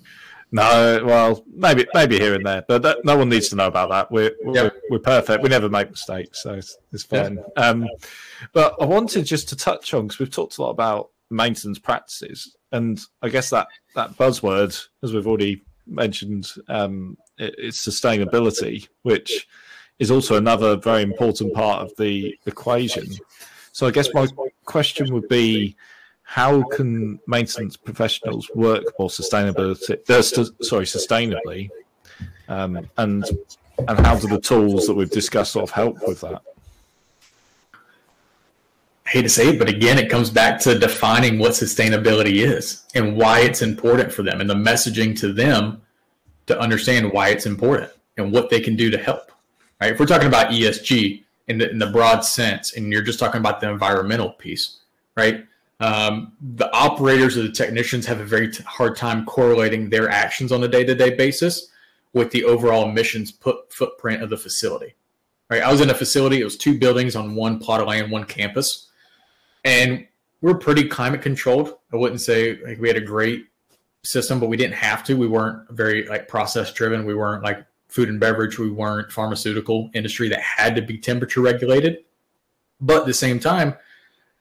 no, 0.52 1.02
well, 1.04 1.44
maybe 1.52 1.86
maybe 1.94 2.18
here 2.18 2.34
and 2.34 2.44
there, 2.44 2.62
but 2.68 2.82
that, 2.82 3.04
no 3.04 3.16
one 3.16 3.30
needs 3.30 3.48
to 3.48 3.56
know 3.56 3.66
about 3.66 3.88
that. 3.90 4.10
We're 4.12 4.32
we're, 4.42 4.72
we're 4.90 4.98
perfect. 4.98 5.42
We 5.42 5.48
never 5.48 5.70
make 5.70 5.90
mistakes, 5.90 6.42
so 6.42 6.52
it's, 6.52 6.76
it's 6.92 7.04
fine. 7.04 7.42
Um, 7.56 7.88
but 8.52 8.76
I 8.78 8.84
wanted 8.84 9.24
just 9.24 9.48
to 9.48 9.56
touch 9.56 9.94
on 9.94 10.06
because 10.06 10.18
we've 10.18 10.30
talked 10.30 10.58
a 10.58 10.62
lot 10.62 10.70
about 10.70 11.10
maintenance 11.30 11.78
practices, 11.78 12.54
and 12.70 13.00
I 13.22 13.30
guess 13.30 13.48
that 13.50 13.66
that 13.94 14.16
buzzword, 14.18 14.88
as 15.02 15.14
we've 15.14 15.26
already 15.26 15.62
mentioned, 15.86 16.50
um, 16.68 17.16
it, 17.38 17.54
it's 17.56 17.84
sustainability, 17.84 18.88
which 19.02 19.48
is 19.98 20.10
also 20.10 20.36
another 20.36 20.76
very 20.76 21.02
important 21.02 21.54
part 21.54 21.80
of 21.80 21.96
the 21.96 22.36
equation. 22.44 23.08
So 23.72 23.86
I 23.86 23.90
guess 23.90 24.12
my 24.12 24.26
question 24.66 25.14
would 25.14 25.28
be 25.28 25.76
how 26.32 26.62
can 26.62 27.20
maintenance 27.26 27.76
professionals 27.76 28.50
work 28.54 28.84
more 28.98 29.10
sustainability? 29.10 30.08
Uh, 30.08 30.22
st- 30.22 30.64
sorry, 30.64 30.86
sustainably, 30.86 31.68
um, 32.48 32.88
and 32.96 33.22
and 33.86 33.98
how 34.06 34.16
do 34.18 34.28
the 34.28 34.40
tools 34.40 34.86
that 34.86 34.94
we've 34.94 35.10
discussed 35.10 35.52
sort 35.52 35.64
of 35.64 35.70
help 35.70 35.98
with 36.08 36.22
that? 36.22 36.40
I 39.04 39.10
hate 39.10 39.22
to 39.22 39.28
say 39.28 39.50
it, 39.50 39.58
but 39.58 39.68
again, 39.68 39.98
it 39.98 40.08
comes 40.08 40.30
back 40.30 40.58
to 40.60 40.78
defining 40.78 41.38
what 41.38 41.52
sustainability 41.52 42.36
is 42.36 42.84
and 42.94 43.14
why 43.14 43.40
it's 43.40 43.60
important 43.60 44.10
for 44.10 44.22
them, 44.22 44.40
and 44.40 44.48
the 44.48 44.54
messaging 44.54 45.14
to 45.20 45.34
them 45.34 45.82
to 46.46 46.58
understand 46.58 47.12
why 47.12 47.28
it's 47.28 47.44
important 47.44 47.92
and 48.16 48.32
what 48.32 48.48
they 48.48 48.60
can 48.60 48.74
do 48.74 48.88
to 48.90 48.96
help. 48.96 49.32
Right? 49.82 49.92
If 49.92 50.00
we're 50.00 50.06
talking 50.06 50.28
about 50.28 50.50
ESG 50.50 51.24
in 51.48 51.58
the, 51.58 51.70
in 51.70 51.78
the 51.78 51.88
broad 51.88 52.20
sense, 52.20 52.74
and 52.74 52.90
you're 52.90 53.02
just 53.02 53.18
talking 53.18 53.38
about 53.38 53.60
the 53.60 53.68
environmental 53.68 54.30
piece, 54.30 54.78
right? 55.14 55.44
Um, 55.82 56.32
the 56.40 56.72
operators 56.72 57.36
or 57.36 57.42
the 57.42 57.50
technicians 57.50 58.06
have 58.06 58.20
a 58.20 58.24
very 58.24 58.52
t- 58.52 58.62
hard 58.62 58.96
time 58.96 59.26
correlating 59.26 59.90
their 59.90 60.08
actions 60.08 60.52
on 60.52 60.62
a 60.62 60.68
day-to-day 60.68 61.16
basis 61.16 61.70
with 62.12 62.30
the 62.30 62.44
overall 62.44 62.88
emissions 62.88 63.32
put, 63.32 63.72
footprint 63.72 64.22
of 64.22 64.30
the 64.30 64.36
facility. 64.36 64.94
Right, 65.50 65.60
I 65.60 65.72
was 65.72 65.80
in 65.80 65.90
a 65.90 65.94
facility; 65.94 66.40
it 66.40 66.44
was 66.44 66.56
two 66.56 66.78
buildings 66.78 67.16
on 67.16 67.34
one 67.34 67.58
plot 67.58 67.80
of 67.80 67.88
land, 67.88 68.12
one 68.12 68.24
campus, 68.24 68.90
and 69.64 70.06
we're 70.40 70.54
pretty 70.54 70.84
climate 70.88 71.20
controlled. 71.20 71.74
I 71.92 71.96
wouldn't 71.96 72.20
say 72.20 72.58
like 72.64 72.78
we 72.78 72.86
had 72.86 72.96
a 72.96 73.02
great 73.02 73.46
system, 74.04 74.38
but 74.38 74.48
we 74.48 74.56
didn't 74.56 74.76
have 74.76 75.02
to. 75.04 75.16
We 75.16 75.26
weren't 75.26 75.68
very 75.70 76.06
like 76.06 76.28
process 76.28 76.72
driven. 76.72 77.04
We 77.04 77.14
weren't 77.14 77.42
like 77.42 77.66
food 77.88 78.08
and 78.08 78.20
beverage. 78.20 78.56
We 78.56 78.70
weren't 78.70 79.10
pharmaceutical 79.10 79.90
industry 79.94 80.28
that 80.28 80.40
had 80.40 80.76
to 80.76 80.82
be 80.82 80.96
temperature 80.96 81.40
regulated. 81.40 82.04
But 82.80 83.00
at 83.00 83.06
the 83.06 83.14
same 83.14 83.40
time, 83.40 83.74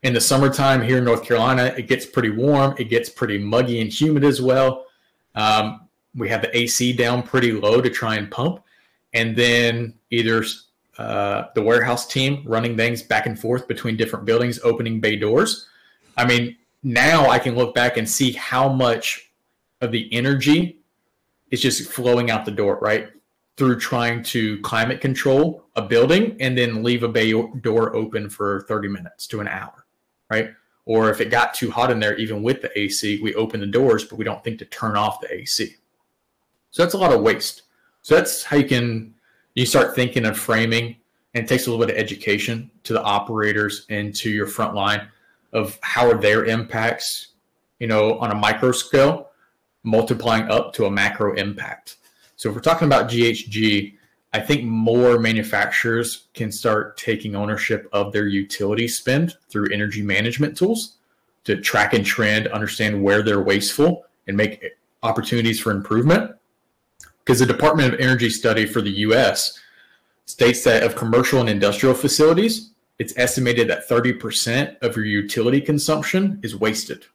in 0.04 0.14
the 0.14 0.22
summertime 0.22 0.82
here 0.82 0.98
in 0.98 1.04
North 1.04 1.24
Carolina, 1.24 1.74
it 1.78 1.88
gets 1.88 2.06
pretty 2.06 2.30
warm. 2.30 2.76
It 2.78 2.86
gets 2.86 3.10
pretty 3.10 3.38
muggy 3.38 3.82
and 3.82 3.92
humid 3.92 4.24
as 4.24 4.42
well. 4.42 4.86
Um, 5.36 5.88
we 6.16 6.28
have 6.30 6.42
the 6.42 6.56
AC 6.58 6.94
down 6.94 7.24
pretty 7.24 7.52
low 7.52 7.82
to 7.82 7.90
try 7.90 8.16
and 8.16 8.30
pump. 8.30 8.64
And 9.14 9.36
then 9.36 9.94
either 10.10 10.44
uh, 10.98 11.46
the 11.56 11.62
warehouse 11.62 12.08
team 12.08 12.44
running 12.46 12.76
things 12.78 13.02
back 13.02 13.26
and 13.26 13.40
forth 13.40 13.68
between 13.68 13.98
different 13.98 14.26
buildings, 14.26 14.60
opening 14.64 15.00
bay 15.00 15.16
doors. 15.16 15.68
I 16.18 16.26
mean, 16.26 16.58
now 16.84 17.30
I 17.30 17.40
can 17.40 17.56
look 17.56 17.76
back 17.76 17.98
and 17.98 18.10
see 18.10 18.32
how 18.34 18.70
much 18.70 19.32
of 19.82 19.92
the 19.92 20.12
energy 20.14 20.80
is 21.52 21.62
just 21.62 21.92
flowing 21.92 22.32
out 22.32 22.46
the 22.46 22.52
door, 22.52 22.80
right? 22.82 23.10
Through 23.58 23.80
trying 23.80 24.24
to 24.24 24.60
climate 24.62 25.02
control 25.02 25.66
a 25.76 25.82
building 25.82 26.38
and 26.40 26.58
then 26.58 26.84
leave 26.84 27.04
a 27.04 27.08
bay 27.08 27.32
door 27.62 27.96
open 27.96 28.30
for 28.30 28.62
30 28.68 28.88
minutes 28.88 29.28
to 29.28 29.40
an 29.42 29.48
hour, 29.48 29.86
right? 30.32 30.52
Or 30.86 31.12
if 31.12 31.22
it 31.22 31.30
got 31.30 31.54
too 31.54 31.70
hot 31.70 31.92
in 31.92 32.00
there, 32.00 32.16
even 32.16 32.42
with 32.42 32.62
the 32.62 32.80
AC, 32.80 33.22
we 33.22 33.36
open 33.36 33.60
the 33.60 33.68
doors, 33.68 34.06
but 34.06 34.18
we 34.18 34.26
don't 34.26 34.44
think 34.44 34.58
to 34.60 34.66
turn 34.66 34.96
off 34.96 35.20
the 35.20 35.32
AC. 35.32 35.76
So 36.72 36.82
that's 36.82 36.96
a 36.96 36.98
lot 36.98 37.14
of 37.14 37.22
waste. 37.22 37.64
So 38.02 38.16
that's 38.16 38.44
how 38.44 38.58
you 38.58 38.68
can 38.68 39.14
you 39.54 39.66
start 39.66 39.94
thinking 39.94 40.26
of 40.26 40.38
framing, 40.38 40.96
and 41.34 41.44
it 41.44 41.48
takes 41.48 41.68
a 41.68 41.70
little 41.72 41.86
bit 41.86 41.94
of 41.94 42.02
education 42.02 42.72
to 42.84 42.94
the 42.94 43.04
operators 43.04 43.86
and 43.90 44.16
to 44.16 44.30
your 44.30 44.48
front 44.48 44.74
line 44.74 45.08
of 45.52 45.78
how 45.82 46.10
are 46.10 46.20
their 46.20 46.46
impacts, 46.46 47.34
you 47.80 47.88
know, 47.88 48.18
on 48.20 48.32
a 48.32 48.36
micro 48.36 48.72
scale, 48.72 49.32
multiplying 49.84 50.50
up 50.50 50.74
to 50.74 50.86
a 50.86 50.92
macro 50.92 51.34
impact. 51.36 51.98
So 52.38 52.50
if 52.50 52.56
we're 52.56 52.62
talking 52.62 52.88
about 52.88 53.10
GHG, 53.10 53.98
I 54.34 54.40
think 54.40 54.64
more 54.64 55.20
manufacturers 55.20 56.28
can 56.34 56.52
start 56.52 56.98
taking 56.98 57.36
ownership 57.36 57.90
of 57.92 58.14
their 58.14 58.28
utility 58.28 58.88
spend 58.88 59.36
through 59.50 59.70
energy 59.74 60.02
management 60.02 60.58
tools 60.58 60.98
to 61.44 61.58
track 61.58 61.94
and 61.94 62.06
trend, 62.06 62.48
understand 62.48 63.04
where 63.04 63.24
they're 63.24 63.42
wasteful, 63.42 64.06
and 64.28 64.38
make 64.38 64.64
opportunities 65.04 65.60
for 65.60 65.72
improvement. 65.72 66.32
Because 67.20 67.40
the 67.40 67.46
Department 67.46 67.94
of 67.94 68.00
Energy 68.00 68.30
study 68.30 68.66
for 68.66 68.82
the 68.82 68.92
US 68.92 69.60
states 70.26 70.64
that 70.64 70.84
of 70.84 70.96
commercial 70.96 71.42
and 71.42 71.50
industrial 71.50 71.96
facilities, 71.96 72.72
it's 73.00 73.18
estimated 73.18 73.68
that 73.70 73.90
30% 73.90 74.78
of 74.82 74.96
your 74.96 75.06
utility 75.06 75.60
consumption 75.60 76.40
is 76.42 76.56
wasted, 76.56 77.06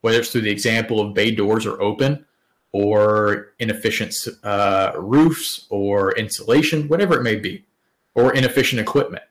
whether 0.00 0.18
it's 0.18 0.32
through 0.32 0.40
the 0.40 0.50
example 0.50 1.00
of 1.00 1.14
bay 1.14 1.30
doors 1.30 1.66
are 1.66 1.80
open 1.80 2.24
or 2.72 3.54
inefficient 3.58 4.14
uh, 4.42 4.92
roofs 4.96 5.66
or 5.70 6.12
insulation, 6.12 6.88
whatever 6.88 7.18
it 7.18 7.22
may 7.22 7.36
be, 7.36 7.64
or 8.14 8.34
inefficient 8.34 8.80
equipment. 8.80 9.24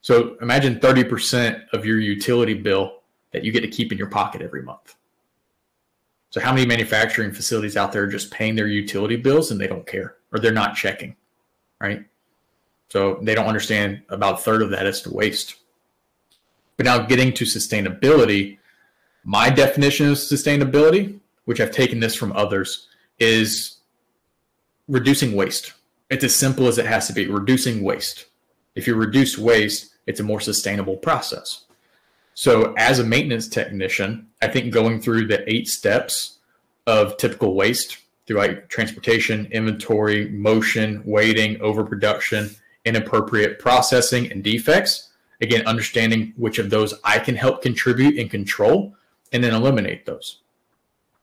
So 0.00 0.36
imagine 0.40 0.80
30% 0.80 1.68
of 1.72 1.84
your 1.86 1.98
utility 1.98 2.54
bill 2.54 3.00
that 3.32 3.42
you 3.42 3.52
get 3.52 3.62
to 3.62 3.68
keep 3.68 3.90
in 3.90 3.98
your 3.98 4.08
pocket 4.08 4.42
every 4.42 4.62
month. 4.62 4.94
So 6.30 6.40
how 6.40 6.52
many 6.52 6.66
manufacturing 6.66 7.32
facilities 7.32 7.76
out 7.76 7.92
there 7.92 8.02
are 8.02 8.08
just 8.08 8.30
paying 8.30 8.54
their 8.56 8.66
utility 8.66 9.16
bills 9.16 9.50
and 9.50 9.60
they 9.60 9.66
don't 9.66 9.86
care 9.86 10.16
or 10.32 10.38
they're 10.38 10.52
not 10.52 10.76
checking, 10.76 11.16
right? 11.80 12.04
So 12.88 13.18
they 13.22 13.34
don't 13.34 13.46
understand 13.46 14.02
about 14.08 14.34
a 14.34 14.42
third 14.42 14.62
of 14.62 14.70
that 14.70 14.86
is 14.86 15.00
to 15.02 15.14
waste. 15.14 15.56
But 16.76 16.86
now 16.86 16.98
getting 16.98 17.32
to 17.34 17.44
sustainability, 17.44 18.58
my 19.24 19.48
definition 19.48 20.10
of 20.10 20.16
sustainability 20.16 21.18
which 21.44 21.60
I've 21.60 21.70
taken 21.70 22.00
this 22.00 22.14
from 22.14 22.32
others, 22.32 22.88
is 23.18 23.78
reducing 24.88 25.34
waste. 25.34 25.72
It's 26.10 26.24
as 26.24 26.34
simple 26.34 26.66
as 26.66 26.78
it 26.78 26.86
has 26.86 27.06
to 27.06 27.12
be 27.12 27.26
reducing 27.26 27.82
waste. 27.82 28.26
If 28.74 28.86
you 28.86 28.94
reduce 28.94 29.38
waste, 29.38 29.94
it's 30.06 30.20
a 30.20 30.24
more 30.24 30.40
sustainable 30.40 30.96
process. 30.96 31.64
So, 32.34 32.74
as 32.76 32.98
a 32.98 33.04
maintenance 33.04 33.48
technician, 33.48 34.26
I 34.42 34.48
think 34.48 34.72
going 34.72 35.00
through 35.00 35.28
the 35.28 35.48
eight 35.50 35.68
steps 35.68 36.38
of 36.86 37.16
typical 37.16 37.54
waste 37.54 37.98
through 38.26 38.38
like 38.38 38.68
transportation, 38.68 39.46
inventory, 39.52 40.28
motion, 40.30 41.02
waiting, 41.04 41.60
overproduction, 41.60 42.50
inappropriate 42.84 43.58
processing, 43.58 44.30
and 44.30 44.42
defects. 44.42 45.10
Again, 45.40 45.66
understanding 45.66 46.32
which 46.36 46.58
of 46.58 46.70
those 46.70 46.94
I 47.04 47.18
can 47.18 47.36
help 47.36 47.62
contribute 47.62 48.18
and 48.18 48.30
control, 48.30 48.94
and 49.32 49.42
then 49.42 49.54
eliminate 49.54 50.06
those. 50.06 50.40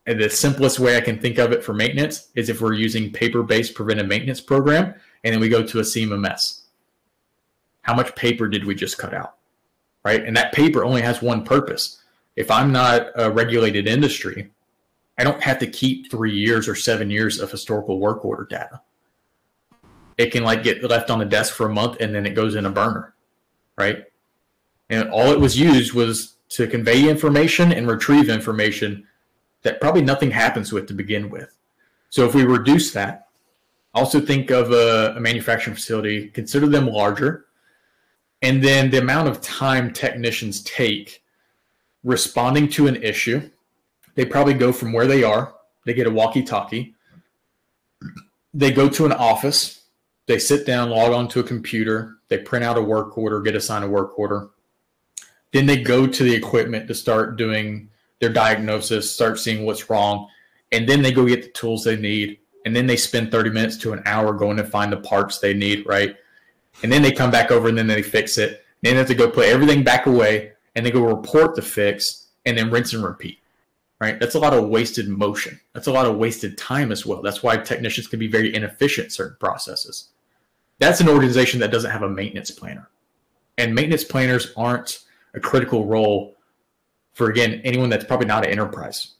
And 0.07 0.19
the 0.19 0.29
simplest 0.29 0.79
way 0.79 0.97
I 0.97 1.01
can 1.01 1.19
think 1.19 1.37
of 1.37 1.51
it 1.51 1.63
for 1.63 1.73
maintenance 1.73 2.29
is 2.35 2.49
if 2.49 2.61
we're 2.61 2.73
using 2.73 3.11
paper-based 3.11 3.75
preventive 3.75 4.07
maintenance 4.07 4.41
program, 4.41 4.95
and 5.23 5.33
then 5.33 5.39
we 5.39 5.49
go 5.49 5.63
to 5.63 5.79
a 5.79 5.83
CMMS. 5.83 6.61
How 7.83 7.93
much 7.93 8.15
paper 8.15 8.47
did 8.47 8.65
we 8.65 8.73
just 8.73 8.97
cut 8.97 9.13
out? 9.13 9.35
Right? 10.03 10.23
And 10.23 10.35
that 10.35 10.53
paper 10.53 10.83
only 10.83 11.01
has 11.01 11.21
one 11.21 11.43
purpose. 11.43 12.01
If 12.35 12.49
I'm 12.49 12.71
not 12.71 13.07
a 13.15 13.29
regulated 13.29 13.87
industry, 13.87 14.49
I 15.17 15.23
don't 15.23 15.43
have 15.43 15.59
to 15.59 15.67
keep 15.67 16.09
three 16.09 16.35
years 16.35 16.67
or 16.67 16.73
seven 16.73 17.11
years 17.11 17.39
of 17.39 17.51
historical 17.51 17.99
work 17.99 18.25
order 18.25 18.45
data. 18.49 18.81
It 20.17 20.31
can 20.31 20.43
like 20.43 20.63
get 20.63 20.83
left 20.83 21.11
on 21.11 21.19
the 21.19 21.25
desk 21.25 21.53
for 21.53 21.67
a 21.67 21.73
month 21.73 21.97
and 21.99 22.15
then 22.15 22.25
it 22.25 22.33
goes 22.33 22.55
in 22.55 22.65
a 22.65 22.71
burner, 22.71 23.13
right? 23.77 24.05
And 24.89 25.09
all 25.09 25.31
it 25.31 25.39
was 25.39 25.59
used 25.59 25.93
was 25.93 26.35
to 26.49 26.67
convey 26.67 27.07
information 27.07 27.71
and 27.71 27.87
retrieve 27.87 28.29
information 28.29 29.07
that 29.63 29.79
probably 29.79 30.01
nothing 30.01 30.31
happens 30.31 30.71
with 30.71 30.87
to 30.87 30.93
begin 30.93 31.29
with. 31.29 31.55
So 32.09 32.25
if 32.25 32.35
we 32.35 32.43
reduce 32.43 32.91
that, 32.91 33.27
also 33.93 34.19
think 34.19 34.51
of 34.51 34.71
a, 34.71 35.13
a 35.15 35.19
manufacturing 35.19 35.75
facility, 35.75 36.29
consider 36.29 36.67
them 36.67 36.87
larger, 36.87 37.45
and 38.41 38.63
then 38.63 38.89
the 38.89 38.99
amount 38.99 39.27
of 39.27 39.41
time 39.41 39.93
technicians 39.93 40.63
take 40.63 41.23
responding 42.03 42.67
to 42.69 42.87
an 42.87 43.01
issue. 43.03 43.49
They 44.15 44.25
probably 44.25 44.55
go 44.55 44.71
from 44.71 44.93
where 44.93 45.07
they 45.07 45.23
are, 45.23 45.55
they 45.85 45.93
get 45.93 46.07
a 46.07 46.11
walkie 46.11 46.43
talkie, 46.43 46.95
they 48.53 48.71
go 48.71 48.89
to 48.89 49.05
an 49.05 49.13
office, 49.13 49.83
they 50.25 50.39
sit 50.39 50.65
down, 50.65 50.89
log 50.89 51.11
onto 51.11 51.39
a 51.39 51.43
computer, 51.43 52.17
they 52.27 52.39
print 52.39 52.65
out 52.65 52.77
a 52.77 52.81
work 52.81 53.17
order, 53.17 53.41
get 53.41 53.55
assigned 53.55 53.85
a 53.85 53.89
work 53.89 54.17
order. 54.17 54.49
Then 55.53 55.65
they 55.65 55.81
go 55.81 56.07
to 56.07 56.23
the 56.23 56.33
equipment 56.33 56.87
to 56.87 56.95
start 56.95 57.35
doing 57.35 57.89
their 58.21 58.31
diagnosis, 58.31 59.11
start 59.11 59.37
seeing 59.37 59.65
what's 59.65 59.89
wrong, 59.89 60.29
and 60.71 60.87
then 60.87 61.01
they 61.01 61.11
go 61.11 61.27
get 61.27 61.43
the 61.43 61.49
tools 61.49 61.83
they 61.83 61.97
need. 61.97 62.37
And 62.63 62.75
then 62.75 62.85
they 62.85 62.95
spend 62.95 63.31
30 63.31 63.49
minutes 63.49 63.75
to 63.77 63.91
an 63.91 64.03
hour 64.05 64.33
going 64.33 64.55
to 64.57 64.63
find 64.63 64.93
the 64.93 64.97
parts 64.97 65.39
they 65.39 65.53
need, 65.53 65.83
right? 65.87 66.15
And 66.83 66.91
then 66.91 67.01
they 67.01 67.11
come 67.11 67.31
back 67.31 67.49
over 67.49 67.67
and 67.67 67.77
then 67.77 67.87
they 67.87 68.03
fix 68.03 68.37
it. 68.37 68.49
And 68.49 68.57
then 68.83 68.93
they 68.93 68.99
have 68.99 69.07
to 69.07 69.15
go 69.15 69.29
put 69.29 69.47
everything 69.47 69.83
back 69.83 70.05
away 70.05 70.51
and 70.75 70.85
they 70.85 70.91
go 70.91 71.03
report 71.03 71.55
the 71.55 71.61
fix 71.63 72.27
and 72.45 72.57
then 72.57 72.69
rinse 72.69 72.93
and 72.93 73.03
repeat, 73.03 73.39
right? 73.99 74.19
That's 74.19 74.35
a 74.35 74.39
lot 74.39 74.53
of 74.53 74.69
wasted 74.69 75.09
motion. 75.09 75.59
That's 75.73 75.87
a 75.87 75.91
lot 75.91 76.05
of 76.05 76.17
wasted 76.17 76.55
time 76.57 76.91
as 76.91 77.03
well. 77.03 77.23
That's 77.23 77.41
why 77.41 77.57
technicians 77.57 78.07
can 78.07 78.19
be 78.19 78.27
very 78.27 78.53
inefficient 78.53 79.05
in 79.05 79.11
certain 79.11 79.37
processes. 79.39 80.09
That's 80.77 81.01
an 81.01 81.09
organization 81.09 81.59
that 81.61 81.71
doesn't 81.71 81.91
have 81.91 82.03
a 82.03 82.09
maintenance 82.09 82.51
planner. 82.51 82.89
And 83.57 83.73
maintenance 83.73 84.03
planners 84.03 84.53
aren't 84.55 84.99
a 85.33 85.39
critical 85.39 85.85
role 85.85 86.35
for 87.13 87.29
again 87.29 87.61
anyone 87.63 87.89
that's 87.89 88.05
probably 88.05 88.27
not 88.27 88.45
an 88.45 88.51
enterprise. 88.51 89.15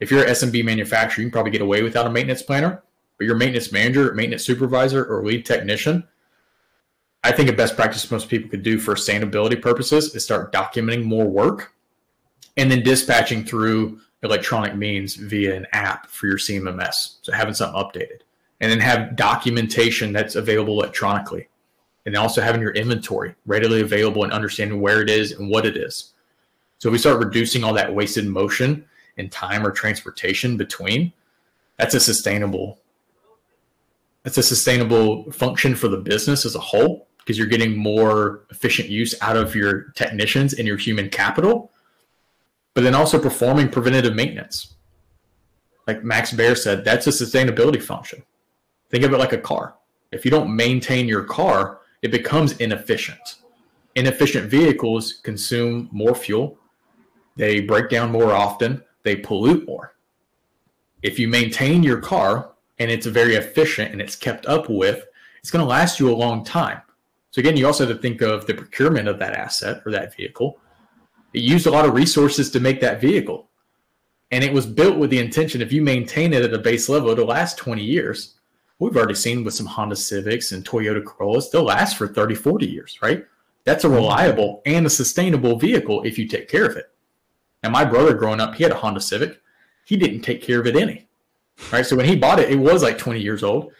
If 0.00 0.10
you're 0.10 0.24
an 0.24 0.30
SMB 0.30 0.64
manufacturer, 0.64 1.22
you 1.22 1.28
can 1.28 1.32
probably 1.32 1.52
get 1.52 1.62
away 1.62 1.82
without 1.82 2.06
a 2.06 2.10
maintenance 2.10 2.42
planner, 2.42 2.82
but 3.18 3.24
your 3.24 3.36
maintenance 3.36 3.72
manager, 3.72 4.12
maintenance 4.12 4.44
supervisor, 4.44 5.04
or 5.04 5.24
lead 5.24 5.46
technician, 5.46 6.06
I 7.22 7.32
think 7.32 7.48
a 7.48 7.54
best 7.54 7.74
practice 7.74 8.10
most 8.10 8.28
people 8.28 8.50
could 8.50 8.62
do 8.62 8.78
for 8.78 8.94
sustainability 8.94 9.60
purposes 9.60 10.14
is 10.14 10.22
start 10.22 10.52
documenting 10.52 11.04
more 11.04 11.26
work 11.26 11.72
and 12.58 12.70
then 12.70 12.82
dispatching 12.82 13.44
through 13.44 14.00
electronic 14.22 14.74
means 14.74 15.14
via 15.14 15.54
an 15.54 15.66
app 15.72 16.06
for 16.06 16.26
your 16.26 16.36
CMMS. 16.36 17.16
So 17.22 17.32
having 17.32 17.54
something 17.54 17.80
updated 17.80 18.20
and 18.60 18.70
then 18.70 18.80
have 18.80 19.16
documentation 19.16 20.12
that's 20.12 20.34
available 20.34 20.74
electronically 20.80 21.48
and 22.06 22.14
also 22.16 22.42
having 22.42 22.60
your 22.60 22.72
inventory 22.72 23.34
readily 23.46 23.80
available 23.80 24.24
and 24.24 24.32
understanding 24.32 24.80
where 24.80 25.00
it 25.00 25.08
is 25.08 25.32
and 25.32 25.48
what 25.48 25.66
it 25.66 25.76
is. 25.76 26.13
So 26.78 26.88
if 26.88 26.92
we 26.92 26.98
start 26.98 27.18
reducing 27.18 27.64
all 27.64 27.74
that 27.74 27.94
wasted 27.94 28.26
motion 28.26 28.84
and 29.16 29.30
time 29.30 29.66
or 29.66 29.70
transportation 29.70 30.56
between, 30.56 31.12
that's 31.78 31.94
a 31.94 32.00
sustainable 32.00 32.78
that's 34.22 34.38
a 34.38 34.42
sustainable 34.42 35.30
function 35.30 35.74
for 35.74 35.88
the 35.88 35.98
business 35.98 36.46
as 36.46 36.54
a 36.54 36.60
whole 36.60 37.08
because 37.18 37.38
you're 37.38 37.46
getting 37.46 37.76
more 37.76 38.44
efficient 38.50 38.88
use 38.88 39.14
out 39.20 39.36
of 39.36 39.54
your 39.54 39.90
technicians 39.94 40.54
and 40.54 40.66
your 40.66 40.78
human 40.78 41.08
capital, 41.08 41.70
but 42.72 42.82
then 42.82 42.94
also 42.94 43.18
performing 43.18 43.68
preventative 43.68 44.14
maintenance. 44.14 44.74
Like 45.86 46.02
Max 46.04 46.32
Bear 46.32 46.54
said, 46.54 46.84
that's 46.84 47.06
a 47.06 47.10
sustainability 47.10 47.82
function. 47.82 48.22
Think 48.90 49.04
of 49.04 49.12
it 49.12 49.18
like 49.18 49.34
a 49.34 49.38
car. 49.38 49.74
If 50.10 50.24
you 50.24 50.30
don't 50.30 50.54
maintain 50.54 51.06
your 51.06 51.24
car, 51.24 51.80
it 52.00 52.10
becomes 52.10 52.52
inefficient. 52.58 53.36
Inefficient 53.94 54.50
vehicles 54.50 55.20
consume 55.22 55.88
more 55.92 56.14
fuel, 56.14 56.58
they 57.36 57.60
break 57.60 57.88
down 57.90 58.10
more 58.10 58.32
often, 58.32 58.82
they 59.02 59.16
pollute 59.16 59.66
more. 59.66 59.94
If 61.02 61.18
you 61.18 61.28
maintain 61.28 61.82
your 61.82 62.00
car 62.00 62.52
and 62.78 62.90
it's 62.90 63.06
very 63.06 63.34
efficient 63.34 63.92
and 63.92 64.00
it's 64.00 64.16
kept 64.16 64.46
up 64.46 64.68
with, 64.68 65.04
it's 65.38 65.50
going 65.50 65.64
to 65.64 65.68
last 65.68 66.00
you 66.00 66.10
a 66.10 66.14
long 66.14 66.44
time. 66.44 66.80
So 67.30 67.40
again, 67.40 67.56
you 67.56 67.66
also 67.66 67.86
have 67.86 67.96
to 67.96 68.00
think 68.00 68.22
of 68.22 68.46
the 68.46 68.54
procurement 68.54 69.08
of 69.08 69.18
that 69.18 69.34
asset 69.34 69.82
or 69.84 69.92
that 69.92 70.16
vehicle. 70.16 70.58
It 71.32 71.42
used 71.42 71.66
a 71.66 71.70
lot 71.70 71.84
of 71.84 71.92
resources 71.92 72.50
to 72.52 72.60
make 72.60 72.80
that 72.80 73.00
vehicle. 73.00 73.48
And 74.30 74.42
it 74.42 74.52
was 74.52 74.66
built 74.66 74.96
with 74.96 75.10
the 75.10 75.18
intention 75.18 75.60
if 75.60 75.72
you 75.72 75.82
maintain 75.82 76.32
it 76.32 76.44
at 76.44 76.54
a 76.54 76.58
base 76.58 76.88
level, 76.88 77.10
it'll 77.10 77.26
last 77.26 77.58
20 77.58 77.82
years. 77.82 78.36
we've 78.78 78.96
already 78.96 79.14
seen 79.14 79.44
with 79.44 79.54
some 79.54 79.66
Honda 79.66 79.96
Civics 79.96 80.52
and 80.52 80.64
Toyota 80.64 81.04
Corollas, 81.04 81.50
they'll 81.50 81.64
last 81.64 81.96
for 81.96 82.08
30, 82.08 82.34
40 82.34 82.66
years, 82.66 82.98
right? 83.02 83.24
That's 83.64 83.84
a 83.84 83.88
reliable 83.88 84.62
and 84.66 84.86
a 84.86 84.90
sustainable 84.90 85.58
vehicle 85.58 86.02
if 86.04 86.18
you 86.18 86.28
take 86.28 86.48
care 86.48 86.66
of 86.66 86.76
it. 86.76 86.93
And 87.64 87.72
my 87.72 87.84
brother 87.84 88.14
growing 88.14 88.40
up, 88.40 88.54
he 88.54 88.62
had 88.62 88.72
a 88.72 88.76
Honda 88.76 89.00
Civic. 89.00 89.40
He 89.86 89.96
didn't 89.96 90.20
take 90.20 90.42
care 90.42 90.60
of 90.60 90.66
it 90.66 90.76
any. 90.76 91.08
Right. 91.72 91.86
So 91.86 91.96
when 91.96 92.06
he 92.06 92.14
bought 92.14 92.38
it, 92.38 92.50
it 92.50 92.56
was 92.56 92.82
like 92.82 92.98
20 92.98 93.20
years 93.20 93.42
old. 93.42 93.72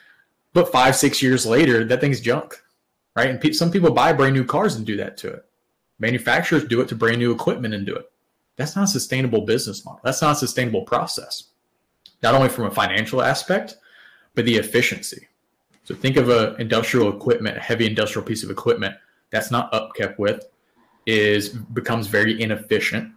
But 0.54 0.72
five, 0.72 0.96
six 0.96 1.22
years 1.22 1.44
later, 1.44 1.84
that 1.84 2.00
thing's 2.00 2.20
junk. 2.20 2.56
Right. 3.14 3.28
And 3.28 3.40
pe- 3.40 3.52
some 3.52 3.70
people 3.70 3.90
buy 3.90 4.12
brand 4.12 4.34
new 4.34 4.44
cars 4.44 4.76
and 4.76 4.86
do 4.86 4.96
that 4.96 5.18
to 5.18 5.34
it. 5.34 5.44
Manufacturers 5.98 6.64
do 6.64 6.80
it 6.80 6.88
to 6.88 6.96
brand 6.96 7.18
new 7.18 7.30
equipment 7.30 7.74
and 7.74 7.84
do 7.84 7.94
it. 7.94 8.10
That's 8.56 8.74
not 8.74 8.84
a 8.84 8.88
sustainable 8.88 9.42
business 9.42 9.84
model. 9.84 10.00
That's 10.02 10.22
not 10.22 10.32
a 10.32 10.36
sustainable 10.36 10.82
process. 10.82 11.44
Not 12.22 12.34
only 12.34 12.48
from 12.48 12.64
a 12.64 12.70
financial 12.70 13.20
aspect, 13.20 13.76
but 14.34 14.46
the 14.46 14.56
efficiency. 14.56 15.28
So 15.84 15.94
think 15.94 16.16
of 16.16 16.30
a 16.30 16.54
industrial 16.56 17.14
equipment, 17.14 17.58
a 17.58 17.60
heavy 17.60 17.86
industrial 17.86 18.26
piece 18.26 18.42
of 18.42 18.50
equipment 18.50 18.96
that's 19.30 19.50
not 19.50 19.70
upkept 19.72 20.18
with, 20.18 20.46
is 21.06 21.50
becomes 21.50 22.06
very 22.06 22.40
inefficient. 22.40 23.12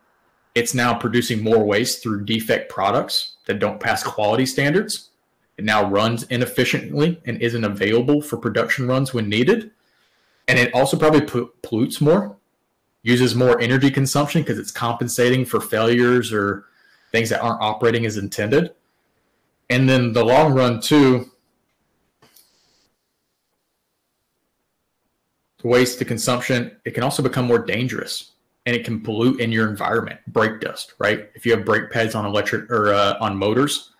It's 0.57 0.73
now 0.73 0.95
producing 0.95 1.43
more 1.43 1.63
waste 1.63 2.01
through 2.01 2.25
defect 2.25 2.71
products 2.71 3.35
that 3.45 3.59
don't 3.59 3.79
pass 3.79 4.01
quality 4.01 4.47
standards. 4.47 5.11
It 5.55 5.63
now 5.63 5.87
runs 5.87 6.23
inefficiently 6.23 7.21
and 7.27 7.39
isn't 7.39 7.63
available 7.63 8.23
for 8.23 8.37
production 8.37 8.87
runs 8.87 9.13
when 9.13 9.29
needed. 9.29 9.69
And 10.47 10.57
it 10.57 10.73
also 10.73 10.97
probably 10.97 11.21
pollutes 11.61 12.01
more, 12.01 12.37
uses 13.03 13.35
more 13.35 13.61
energy 13.61 13.91
consumption 13.91 14.41
because 14.41 14.57
it's 14.57 14.71
compensating 14.71 15.45
for 15.45 15.61
failures 15.61 16.33
or 16.33 16.65
things 17.11 17.29
that 17.29 17.41
aren't 17.41 17.61
operating 17.61 18.07
as 18.07 18.17
intended. 18.17 18.73
And 19.69 19.87
then 19.87 20.11
the 20.11 20.25
long 20.25 20.55
run, 20.55 20.81
too, 20.81 21.29
the 25.59 25.67
waste, 25.67 25.99
the 25.99 26.05
consumption, 26.05 26.75
it 26.83 26.95
can 26.95 27.03
also 27.03 27.21
become 27.21 27.45
more 27.45 27.59
dangerous 27.59 28.31
and 28.67 28.75
it 28.75 28.83
can 28.83 28.99
pollute 28.99 29.39
in 29.39 29.49
your 29.49 29.69
environment. 29.69 30.19
Brake 30.27 30.59
dust, 30.59 30.93
right? 30.99 31.31
If 31.35 31.45
you 31.45 31.53
have 31.53 31.63
brake 31.63 31.89
pads 31.89 32.15
on 32.15 32.25
electric 32.25 32.69
or 32.69 32.93
uh, 32.93 33.17
on 33.21 33.37
motors 33.37 33.91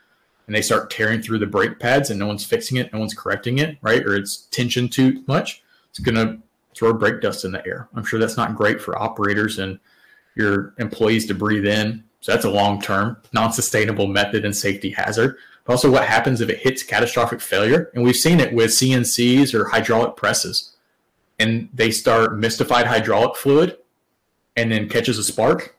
and 0.45 0.53
they 0.53 0.61
start 0.61 0.91
tearing 0.91 1.21
through 1.21 1.39
the 1.39 1.45
brake 1.45 1.79
pads 1.79 2.09
and 2.09 2.19
no 2.19 2.27
one's 2.27 2.45
fixing 2.45 2.75
it, 2.77 2.91
no 2.91 2.99
one's 2.99 3.13
correcting 3.13 3.59
it, 3.59 3.77
right? 3.81 4.05
Or 4.05 4.13
it's 4.13 4.47
tension 4.51 4.89
too 4.89 5.23
much, 5.25 5.63
it's 5.89 6.03
to 6.03 6.39
throw 6.75 6.91
brake 6.91 7.21
dust 7.21 7.45
in 7.45 7.53
the 7.53 7.65
air. 7.65 7.87
I'm 7.95 8.03
sure 8.03 8.19
that's 8.19 8.35
not 8.35 8.57
great 8.57 8.81
for 8.81 9.01
operators 9.01 9.57
and 9.57 9.79
your 10.35 10.73
employees 10.79 11.25
to 11.27 11.33
breathe 11.33 11.65
in. 11.65 12.03
So 12.19 12.33
that's 12.33 12.45
a 12.45 12.49
long 12.49 12.81
term, 12.81 13.15
non 13.31 13.53
sustainable 13.53 14.07
method 14.07 14.43
and 14.43 14.55
safety 14.55 14.89
hazard. 14.89 15.37
But 15.63 15.73
also, 15.73 15.89
what 15.89 16.03
happens 16.03 16.41
if 16.41 16.49
it 16.49 16.59
hits 16.59 16.83
catastrophic 16.83 17.39
failure? 17.39 17.89
And 17.93 18.03
we've 18.03 18.17
seen 18.17 18.41
it 18.41 18.53
with 18.53 18.71
CNCs 18.71 19.53
or 19.53 19.69
hydraulic 19.69 20.17
presses 20.17 20.73
and 21.39 21.69
they 21.73 21.91
start 21.91 22.37
mystified 22.37 22.87
hydraulic 22.87 23.35
fluid 23.35 23.77
and 24.57 24.71
then 24.71 24.89
catches 24.89 25.17
a 25.17 25.23
spark, 25.23 25.77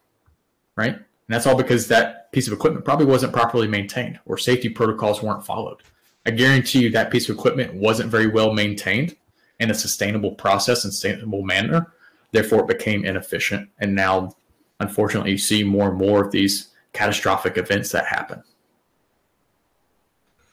right? 0.77 0.95
And 0.95 1.05
that's 1.35 1.47
all 1.47 1.57
because 1.57 1.89
that 1.89 2.33
piece 2.33 2.47
of 2.47 2.55
equipment 2.55 2.85
probably 2.85 3.05
wasn't 3.05 3.35
properly 3.35 3.69
maintained 3.69 4.19
or 4.25 4.39
safety 4.39 4.71
protocols 4.71 5.23
weren't 5.23 5.45
followed. 5.45 5.83
I 6.25 6.31
guarantee 6.31 6.81
you 6.81 6.91
that 6.91 7.11
piece 7.11 7.29
of 7.29 7.37
equipment 7.37 7.75
wasn't 7.75 8.11
very 8.11 8.29
well 8.29 8.53
maintained 8.55 9.17
in 9.61 9.71
a 9.71 9.75
sustainable 9.75 10.33
process 10.33 10.85
and 10.85 10.93
sustainable 10.93 11.43
manner. 11.43 11.93
Therefore, 12.33 12.61
it 12.61 12.69
became 12.69 13.05
inefficient. 13.05 13.69
And 13.79 13.95
now, 13.95 14.37
unfortunately, 14.81 15.33
you 15.33 15.39
see 15.39 15.65
more 15.65 15.89
and 15.89 15.99
more 15.99 16.25
of 16.25 16.31
these 16.31 16.69
catastrophic 16.93 17.57
events 17.57 17.91
that 17.93 18.07
happen. 18.07 18.43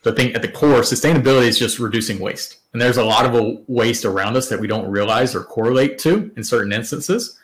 So 0.02 0.12
I 0.12 0.14
think 0.14 0.34
at 0.34 0.42
the 0.42 0.48
core, 0.48 0.80
sustainability 0.80 1.48
is 1.48 1.58
just 1.58 1.78
reducing 1.78 2.18
waste. 2.18 2.58
And 2.72 2.80
there's 2.80 2.96
a 2.96 3.04
lot 3.04 3.26
of 3.26 3.64
waste 3.66 4.04
around 4.04 4.36
us 4.36 4.48
that 4.48 4.60
we 4.60 4.66
don't 4.66 4.90
realize 4.90 5.34
or 5.34 5.42
correlate 5.42 5.98
to 6.00 6.30
in 6.36 6.44
certain 6.44 6.72
instances. 6.72 7.38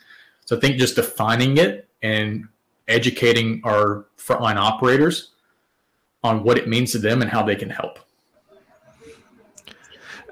So 0.45 0.57
I 0.57 0.59
think 0.59 0.77
just 0.77 0.95
defining 0.95 1.57
it 1.57 1.87
and 2.01 2.47
educating 2.87 3.61
our 3.63 4.05
frontline 4.17 4.57
operators 4.57 5.31
on 6.23 6.43
what 6.43 6.57
it 6.57 6.67
means 6.67 6.91
to 6.93 6.99
them 6.99 7.21
and 7.21 7.29
how 7.29 7.43
they 7.43 7.55
can 7.55 7.69
help. 7.69 7.99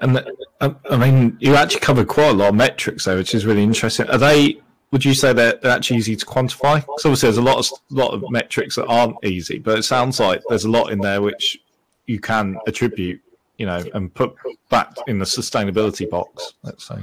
And 0.00 0.18
uh, 0.60 0.74
I 0.90 0.96
mean, 0.96 1.36
you 1.40 1.54
actually 1.54 1.80
covered 1.80 2.08
quite 2.08 2.30
a 2.30 2.32
lot 2.32 2.48
of 2.48 2.54
metrics 2.54 3.04
there, 3.04 3.16
which 3.16 3.34
is 3.34 3.46
really 3.46 3.62
interesting. 3.62 4.08
Are 4.10 4.18
they? 4.18 4.60
Would 4.90 5.04
you 5.04 5.14
say 5.14 5.32
they're 5.32 5.58
actually 5.64 5.98
easy 5.98 6.16
to 6.16 6.26
quantify? 6.26 6.80
Because 6.80 7.06
obviously, 7.06 7.28
there's 7.28 7.38
a 7.38 7.42
lot 7.42 7.58
of 7.58 7.78
lot 7.90 8.12
of 8.12 8.24
metrics 8.30 8.76
that 8.76 8.86
aren't 8.86 9.16
easy, 9.24 9.58
but 9.58 9.78
it 9.78 9.84
sounds 9.84 10.18
like 10.18 10.42
there's 10.48 10.64
a 10.64 10.70
lot 10.70 10.90
in 10.90 10.98
there 10.98 11.22
which 11.22 11.58
you 12.06 12.18
can 12.18 12.58
attribute, 12.66 13.20
you 13.58 13.66
know, 13.66 13.82
and 13.94 14.12
put 14.12 14.34
back 14.68 14.92
in 15.06 15.18
the 15.18 15.24
sustainability 15.24 16.08
box. 16.10 16.54
Let's 16.62 16.86
say. 16.86 16.96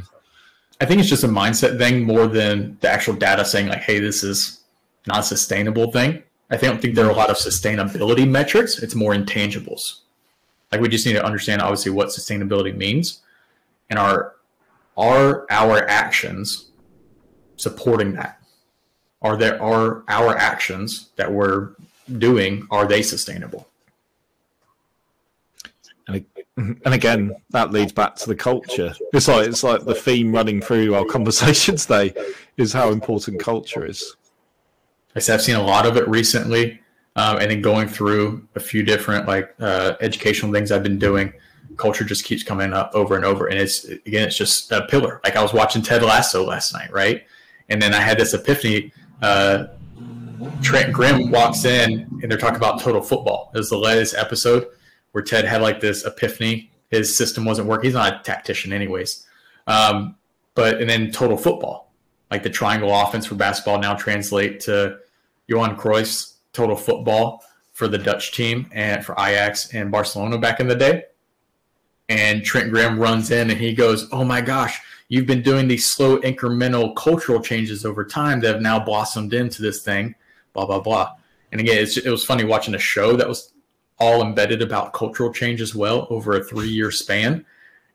I 0.82 0.86
think 0.86 1.00
it's 1.00 1.10
just 1.10 1.24
a 1.24 1.28
mindset 1.28 1.78
thing 1.78 2.04
more 2.04 2.28
than 2.28 2.78
the 2.82 2.90
actual 2.90 3.14
data 3.14 3.44
saying 3.44 3.68
like, 3.68 3.82
"Hey, 3.82 4.00
this 4.00 4.24
is 4.24 4.62
not 5.08 5.26
sustainable 5.26 5.92
thing." 5.92 6.24
I 6.52 6.58
don't 6.58 6.82
think 6.82 6.96
there 6.96 7.06
are 7.06 7.12
a 7.12 7.16
lot 7.16 7.30
of 7.30 7.38
sustainability 7.38 8.28
metrics. 8.28 8.80
It's 8.80 8.96
more 8.96 9.14
intangibles. 9.14 10.00
Like 10.72 10.82
we 10.82 10.90
just 10.90 11.06
need 11.06 11.14
to 11.14 11.24
understand 11.24 11.62
obviously 11.62 11.92
what 11.92 12.10
sustainability 12.10 12.76
means, 12.76 13.22
and 13.90 14.00
are 14.00 14.36
are 14.98 15.46
our 15.50 15.88
actions 15.90 16.70
supporting 17.58 18.14
that? 18.14 18.40
Are 19.22 19.36
there 19.36 19.62
are 19.62 20.04
our 20.08 20.38
actions 20.38 21.10
that 21.18 21.32
we're 21.32 21.72
doing 22.18 22.68
are 22.72 22.88
they 22.88 23.02
sustainable? 23.02 23.68
And, 26.86 26.94
again, 26.94 27.36
that 27.52 27.72
leads 27.72 27.92
back 27.92 28.16
to 28.18 28.28
the 28.28 28.36
culture. 28.36 28.94
It's 29.14 29.28
like 29.28 29.48
it's 29.48 29.64
like 29.64 29.86
the 29.86 29.96
theme 29.96 30.34
running 30.34 30.62
through 30.62 30.94
our 30.94 31.06
conversations 31.16 31.86
today 31.86 32.14
is 32.58 32.74
how 32.74 32.92
important 32.92 33.40
culture 33.40 33.86
is. 33.86 34.16
I 35.16 35.20
said 35.20 35.36
I've 35.36 35.42
seen 35.42 35.56
a 35.56 35.64
lot 35.64 35.86
of 35.86 35.98
it 35.98 36.08
recently, 36.08 36.80
um, 37.16 37.38
and 37.38 37.50
then 37.50 37.62
going 37.62 37.88
through 37.88 38.48
a 38.56 38.60
few 38.60 38.84
different 38.84 39.28
like 39.28 39.54
uh, 39.60 39.94
educational 40.02 40.52
things 40.52 40.72
I've 40.72 40.84
been 40.84 41.00
doing. 41.00 41.34
Culture 41.78 42.04
just 42.04 42.26
keeps 42.26 42.44
coming 42.44 42.74
up 42.74 42.92
over 42.94 43.16
and 43.16 43.24
over, 43.24 43.48
and 43.48 43.58
it's 43.58 43.86
again, 43.86 44.28
it's 44.28 44.38
just 44.38 44.72
a 44.72 44.86
pillar. 44.88 45.22
Like 45.24 45.36
I 45.36 45.42
was 45.42 45.54
watching 45.54 45.82
Ted 45.82 46.04
Lasso 46.04 46.46
last 46.46 46.74
night, 46.74 46.92
right? 46.92 47.24
And 47.70 47.82
then 47.82 47.94
I 47.94 48.02
had 48.02 48.18
this 48.18 48.34
epiphany. 48.34 48.92
Uh, 49.22 49.68
Trent 50.62 50.94
Crimm 50.94 51.32
walks 51.32 51.66
in, 51.66 52.08
and 52.22 52.32
they're 52.32 52.38
talking 52.38 52.58
about 52.58 52.82
total 52.82 53.02
football. 53.02 53.52
It 53.54 53.58
was 53.58 53.70
the 53.70 53.78
latest 53.78 54.16
episode 54.16 54.68
where 55.12 55.24
Ted 55.24 55.46
had 55.46 55.62
like 55.62 55.80
this 55.80 56.06
epiphany. 56.06 56.72
His 56.90 57.16
system 57.16 57.46
wasn't 57.46 57.68
working. 57.68 57.86
He's 57.86 57.94
not 57.94 58.14
a 58.14 58.24
tactician, 58.24 58.74
anyways. 58.74 59.28
Um, 59.68 60.16
but 60.56 60.82
and 60.82 60.90
then 60.90 61.12
total 61.12 61.38
football, 61.38 61.92
like 62.32 62.44
the 62.44 62.50
triangle 62.50 62.94
offense 62.94 63.26
for 63.26 63.36
basketball, 63.36 63.80
now 63.80 63.94
translate 63.94 64.60
to 64.62 64.98
Johan 65.48 65.78
Cruyff's 65.78 66.38
total 66.54 66.76
football 66.76 67.44
for 67.74 67.88
the 67.88 67.98
Dutch 67.98 68.34
team 68.34 68.70
and 68.74 69.06
for 69.06 69.14
Ajax 69.14 69.74
and 69.74 69.92
Barcelona 69.92 70.38
back 70.38 70.60
in 70.60 70.68
the 70.68 70.76
day. 70.76 71.06
And 72.10 72.44
Trent 72.44 72.72
Graham 72.72 73.00
runs 73.00 73.32
in 73.32 73.52
and 73.52 73.60
he 73.60 73.74
goes, 73.74 74.08
"Oh 74.12 74.24
my 74.24 74.42
gosh, 74.42 74.82
you've 75.08 75.28
been 75.28 75.44
doing 75.44 75.68
these 75.68 75.88
slow 75.88 76.20
incremental 76.20 76.96
cultural 76.96 77.40
changes 77.40 77.86
over 77.86 78.04
time 78.04 78.40
that 78.42 78.54
have 78.54 78.62
now 78.62 78.80
blossomed 78.80 79.34
into 79.34 79.62
this 79.62 79.84
thing." 79.84 80.16
Blah 80.54 80.66
blah 80.66 80.80
blah. 80.80 81.14
And 81.52 81.62
again, 81.62 81.78
it 81.78 82.10
was 82.10 82.24
funny 82.26 82.44
watching 82.44 82.76
a 82.76 82.80
show 82.80 83.16
that 83.16 83.28
was 83.28 83.54
all 84.00 84.22
embedded 84.22 84.62
about 84.62 84.94
cultural 84.94 85.32
change 85.32 85.62
as 85.62 85.76
well 85.76 86.08
over 86.10 86.34
a 86.34 86.44
three 86.44 86.70
year 86.70 86.92
span. 86.92 87.46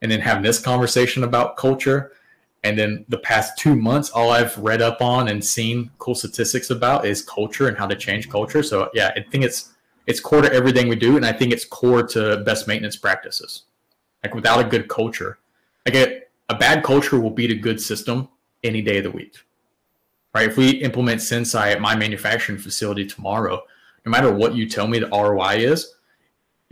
And 0.03 0.11
then 0.11 0.21
having 0.21 0.43
this 0.43 0.61
conversation 0.61 1.25
about 1.25 1.57
culture. 1.57 2.13
And 2.63 2.79
then 2.79 3.05
the 3.09 3.19
past 3.19 3.59
two 3.59 3.75
months, 3.75 4.11
all 4.11 4.31
I've 4.31 4.57
read 4.59 4.83
up 4.83 5.01
on 5.01 5.29
and 5.29 5.45
seen 5.45 5.91
cool 5.99 6.15
statistics 6.15 6.71
about 6.71 7.07
is 7.07 7.23
culture 7.23 7.69
and 7.69 7.77
how 7.77 7.87
to 7.87 7.97
change 7.97 8.29
culture. 8.29 8.63
So 8.63 8.91
yeah, 8.95 9.13
I 9.17 9.21
think 9.21 9.45
it's 9.45 9.71
it's 10.07 10.21
core 10.21 10.43
to 10.43 10.53
everything 10.53 10.89
we 10.89 10.97
do, 10.97 11.17
and 11.17 11.25
I 11.25 11.33
think 11.33 11.53
it's 11.53 11.65
core 11.65 12.03
to 12.09 12.39
best 12.39 12.69
maintenance 12.69 12.97
practices. 12.97 13.63
Like 14.23 14.35
without 14.35 14.61
a 14.61 14.69
good 14.69 14.89
culture, 14.89 15.39
like 15.87 15.95
a, 15.95 16.23
a 16.49 16.55
bad 16.55 16.85
culture 16.85 17.19
will 17.19 17.31
beat 17.31 17.51
a 17.51 17.55
good 17.55 17.81
system 17.81 18.29
any 18.63 18.83
day 18.83 18.99
of 18.99 19.05
the 19.05 19.11
week. 19.11 19.37
Right? 20.35 20.49
If 20.49 20.57
we 20.57 20.71
implement 20.71 21.21
Senseye 21.21 21.73
at 21.73 21.81
my 21.81 21.95
manufacturing 21.95 22.59
facility 22.59 23.07
tomorrow, 23.07 23.63
no 24.05 24.11
matter 24.11 24.33
what 24.33 24.55
you 24.55 24.69
tell 24.69 24.87
me 24.87 24.99
the 24.99 25.09
ROI 25.09 25.57
is, 25.59 25.94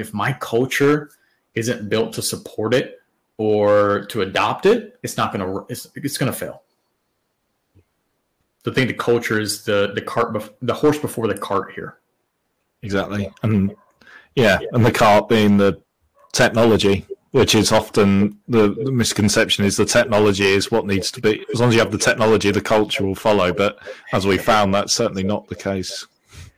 if 0.02 0.12
my 0.12 0.34
culture 0.34 1.10
isn't 1.54 1.88
built 1.88 2.12
to 2.14 2.22
support 2.22 2.74
it 2.74 3.00
or 3.38 4.04
to 4.10 4.20
adopt 4.20 4.66
it, 4.66 4.98
it's 5.02 5.16
not 5.16 5.32
going 5.32 5.46
to 5.46 5.64
it's, 5.68 5.88
it's 5.94 6.18
going 6.18 6.30
to 6.30 6.38
fail. 6.38 6.62
The 8.64 8.72
thing, 8.72 8.86
the 8.86 8.94
culture 8.94 9.40
is 9.40 9.64
the 9.64 9.92
the 9.94 10.02
cart, 10.02 10.34
bef- 10.34 10.52
the 10.60 10.74
horse 10.74 10.98
before 10.98 11.26
the 11.26 11.36
cart 11.36 11.72
here. 11.72 11.98
Exactly, 12.82 13.32
and 13.42 13.74
yeah, 14.36 14.58
and 14.72 14.84
the 14.84 14.92
cart 14.92 15.28
being 15.28 15.56
the 15.56 15.80
technology, 16.32 17.06
which 17.32 17.54
is 17.54 17.72
often 17.72 18.38
the, 18.48 18.68
the, 18.84 18.92
misconception 18.92 19.64
is 19.64 19.76
the 19.76 19.84
technology 19.84 20.44
is 20.44 20.70
what 20.70 20.86
needs 20.86 21.10
to 21.12 21.20
be. 21.20 21.44
As 21.52 21.60
long 21.60 21.70
as 21.70 21.74
you 21.74 21.80
have 21.80 21.92
the 21.92 21.98
technology, 21.98 22.50
the 22.50 22.60
culture 22.60 23.04
will 23.04 23.14
follow. 23.14 23.52
But 23.52 23.78
as 24.12 24.26
we 24.26 24.38
found, 24.38 24.74
that's 24.74 24.92
certainly 24.92 25.24
not 25.24 25.48
the 25.48 25.56
case. 25.56 26.06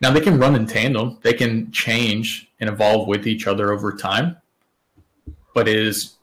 Now 0.00 0.10
they 0.10 0.20
can 0.20 0.38
run 0.38 0.54
in 0.56 0.66
tandem. 0.66 1.18
They 1.22 1.32
can 1.32 1.70
change 1.72 2.50
and 2.60 2.68
evolve 2.68 3.08
with 3.08 3.26
each 3.26 3.46
other 3.46 3.72
over 3.72 3.92
time. 3.92 4.36
but 5.54 5.68
it 5.68 5.76
is 5.76 6.16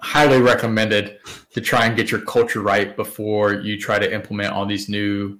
highly 0.00 0.40
recommended 0.40 1.18
to 1.52 1.60
try 1.60 1.86
and 1.86 1.96
get 1.96 2.10
your 2.10 2.20
culture 2.20 2.60
right 2.60 2.96
before 2.96 3.54
you 3.54 3.80
try 3.80 3.98
to 3.98 4.12
implement 4.12 4.52
all 4.52 4.66
these 4.66 4.88
new 4.88 5.38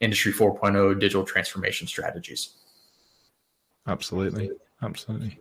industry 0.00 0.32
4.0 0.32 1.00
digital 1.00 1.24
transformation 1.24 1.86
strategies. 1.88 2.50
Absolutely. 3.86 4.50
Absolutely. 4.82 5.38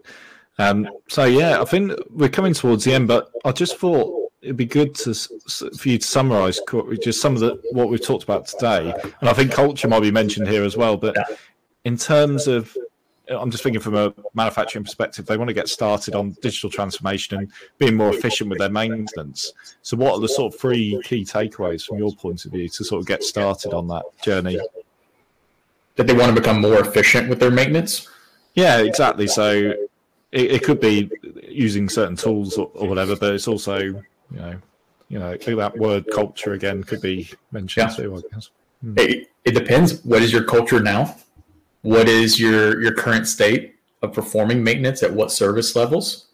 Um, 0.57 0.87
so 1.07 1.25
yeah, 1.25 1.61
I 1.61 1.65
think 1.65 1.91
we're 2.09 2.29
coming 2.29 2.53
towards 2.53 2.85
the 2.85 2.93
end, 2.93 3.07
but 3.07 3.29
I 3.43 3.51
just 3.51 3.77
thought 3.77 4.24
it'd 4.45 4.57
be 4.57 4.65
good 4.65 4.93
to 4.93 5.13
for 5.13 5.89
you 5.89 5.97
to 5.97 6.05
summarise 6.05 6.61
just 7.01 7.19
some 7.19 7.33
of 7.33 7.39
the 7.39 7.59
what 7.71 7.89
we've 7.89 8.01
talked 8.01 8.23
about 8.23 8.45
today, 8.45 8.93
and 9.19 9.29
I 9.29 9.33
think 9.33 9.51
culture 9.51 9.87
might 9.87 10.01
be 10.01 10.11
mentioned 10.11 10.47
here 10.47 10.63
as 10.63 10.77
well. 10.77 10.97
But 10.97 11.17
in 11.83 11.97
terms 11.97 12.47
of, 12.47 12.77
uh, 13.29 13.39
I'm 13.39 13.49
just 13.49 13.63
thinking 13.63 13.81
from 13.81 13.95
a 13.95 14.13
manufacturing 14.35 14.85
perspective, 14.85 15.25
they 15.25 15.35
want 15.35 15.49
to 15.49 15.53
get 15.53 15.67
started 15.67 16.13
on 16.13 16.37
digital 16.41 16.69
transformation 16.69 17.39
and 17.39 17.51
being 17.79 17.95
more 17.95 18.13
efficient 18.13 18.51
with 18.51 18.59
their 18.59 18.69
maintenance. 18.69 19.51
So, 19.81 19.97
what 19.97 20.13
are 20.13 20.19
the 20.19 20.29
sort 20.29 20.53
of 20.53 20.59
three 20.59 21.01
key 21.03 21.25
takeaways 21.25 21.83
from 21.83 21.97
your 21.97 22.13
point 22.13 22.45
of 22.45 22.51
view 22.51 22.69
to 22.69 22.83
sort 22.83 23.01
of 23.01 23.07
get 23.07 23.23
started 23.23 23.73
on 23.73 23.87
that 23.87 24.03
journey? 24.23 24.59
That 25.95 26.05
they 26.07 26.13
want 26.13 26.35
to 26.35 26.39
become 26.39 26.61
more 26.61 26.79
efficient 26.79 27.29
with 27.29 27.39
their 27.39 27.51
maintenance. 27.51 28.07
Yeah, 28.53 28.79
exactly. 28.79 29.27
So 29.27 29.73
it, 30.31 30.51
it 30.51 30.63
could 30.63 30.79
be 30.79 31.09
using 31.47 31.89
certain 31.89 32.15
tools 32.15 32.57
or, 32.57 32.69
or, 32.75 32.87
whatever, 32.87 33.15
but 33.15 33.33
it's 33.33 33.47
also 33.47 34.03
you 34.31 34.39
know 34.39 34.61
you 35.09 35.19
know 35.19 35.35
that 35.37 35.77
word 35.77 36.05
culture 36.11 36.53
again 36.53 36.83
could 36.83 37.01
be 37.01 37.29
mentioned 37.51 37.89
yeah. 37.91 37.95
too. 37.95 38.15
I 38.15 38.33
guess 38.33 38.49
hmm. 38.81 38.93
it, 38.97 39.29
it 39.43 39.51
depends. 39.51 40.03
What 40.03 40.21
is 40.21 40.31
your 40.31 40.43
culture 40.43 40.79
now? 40.79 41.15
What 41.81 42.07
is 42.07 42.39
your 42.39 42.81
your 42.81 42.93
current 42.93 43.27
state 43.27 43.75
of 44.01 44.13
performing 44.13 44.63
maintenance 44.63 45.03
at 45.03 45.13
what 45.13 45.31
service 45.31 45.75
levels? 45.75 46.27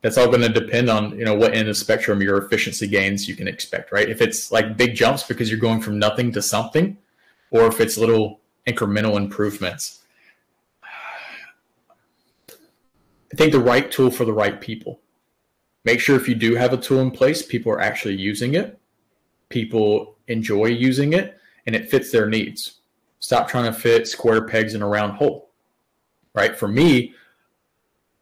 That's 0.00 0.18
all 0.18 0.26
going 0.26 0.42
to 0.42 0.48
depend 0.48 0.90
on 0.90 1.18
you 1.18 1.24
know 1.24 1.34
what 1.34 1.52
end 1.52 1.62
of 1.62 1.66
the 1.68 1.74
spectrum 1.74 2.20
your 2.20 2.38
efficiency 2.38 2.86
gains 2.86 3.28
you 3.28 3.36
can 3.36 3.48
expect, 3.48 3.92
right? 3.92 4.08
If 4.08 4.20
it's 4.20 4.50
like 4.50 4.76
big 4.76 4.94
jumps 4.94 5.22
because 5.22 5.50
you're 5.50 5.60
going 5.60 5.80
from 5.80 5.98
nothing 5.98 6.32
to 6.32 6.42
something, 6.42 6.96
or 7.50 7.66
if 7.66 7.80
it's 7.80 7.96
little 7.96 8.40
incremental 8.66 9.16
improvements 9.16 10.00
I 13.34 13.36
think 13.36 13.50
the 13.50 13.58
right 13.58 13.90
tool 13.90 14.12
for 14.12 14.24
the 14.24 14.32
right 14.32 14.60
people. 14.60 15.00
Make 15.84 16.00
sure 16.00 16.16
if 16.16 16.28
you 16.28 16.34
do 16.34 16.54
have 16.54 16.72
a 16.72 16.76
tool 16.76 17.00
in 17.00 17.10
place, 17.10 17.42
people 17.42 17.70
are 17.72 17.80
actually 17.80 18.16
using 18.16 18.54
it, 18.54 18.78
people 19.48 20.16
enjoy 20.28 20.66
using 20.66 21.12
it, 21.12 21.38
and 21.66 21.76
it 21.76 21.90
fits 21.90 22.10
their 22.10 22.28
needs. 22.28 22.80
Stop 23.20 23.48
trying 23.48 23.72
to 23.72 23.78
fit 23.78 24.08
square 24.08 24.46
pegs 24.46 24.74
in 24.74 24.82
a 24.82 24.88
round 24.88 25.14
hole. 25.14 25.50
Right? 26.34 26.56
For 26.56 26.68
me, 26.68 27.14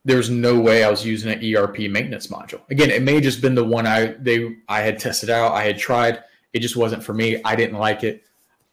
there's 0.05 0.29
no 0.29 0.61
way 0.61 0.85
I 0.85 0.91
was 0.91 1.07
using 1.07 1.33
an 1.33 1.57
ERP 1.57 1.91
maintenance 1.91 2.27
module. 2.27 2.61
Again, 2.71 2.91
it 2.91 3.03
may 3.03 3.15
have 3.15 3.23
just 3.23 3.41
been 3.41 3.55
the 3.55 3.65
one 3.65 3.87
I 3.87 4.15
they 4.19 4.57
I 4.69 4.81
had 4.81 4.99
tested 4.99 5.31
out, 5.31 5.53
I 5.53 5.63
had 5.63 5.79
tried. 5.79 6.23
It 6.53 6.61
just 6.61 6.77
wasn't 6.77 7.05
for 7.05 7.15
me. 7.15 7.41
I 7.45 7.57
didn't 7.57 7.79
like 7.79 8.05
it. 8.05 8.25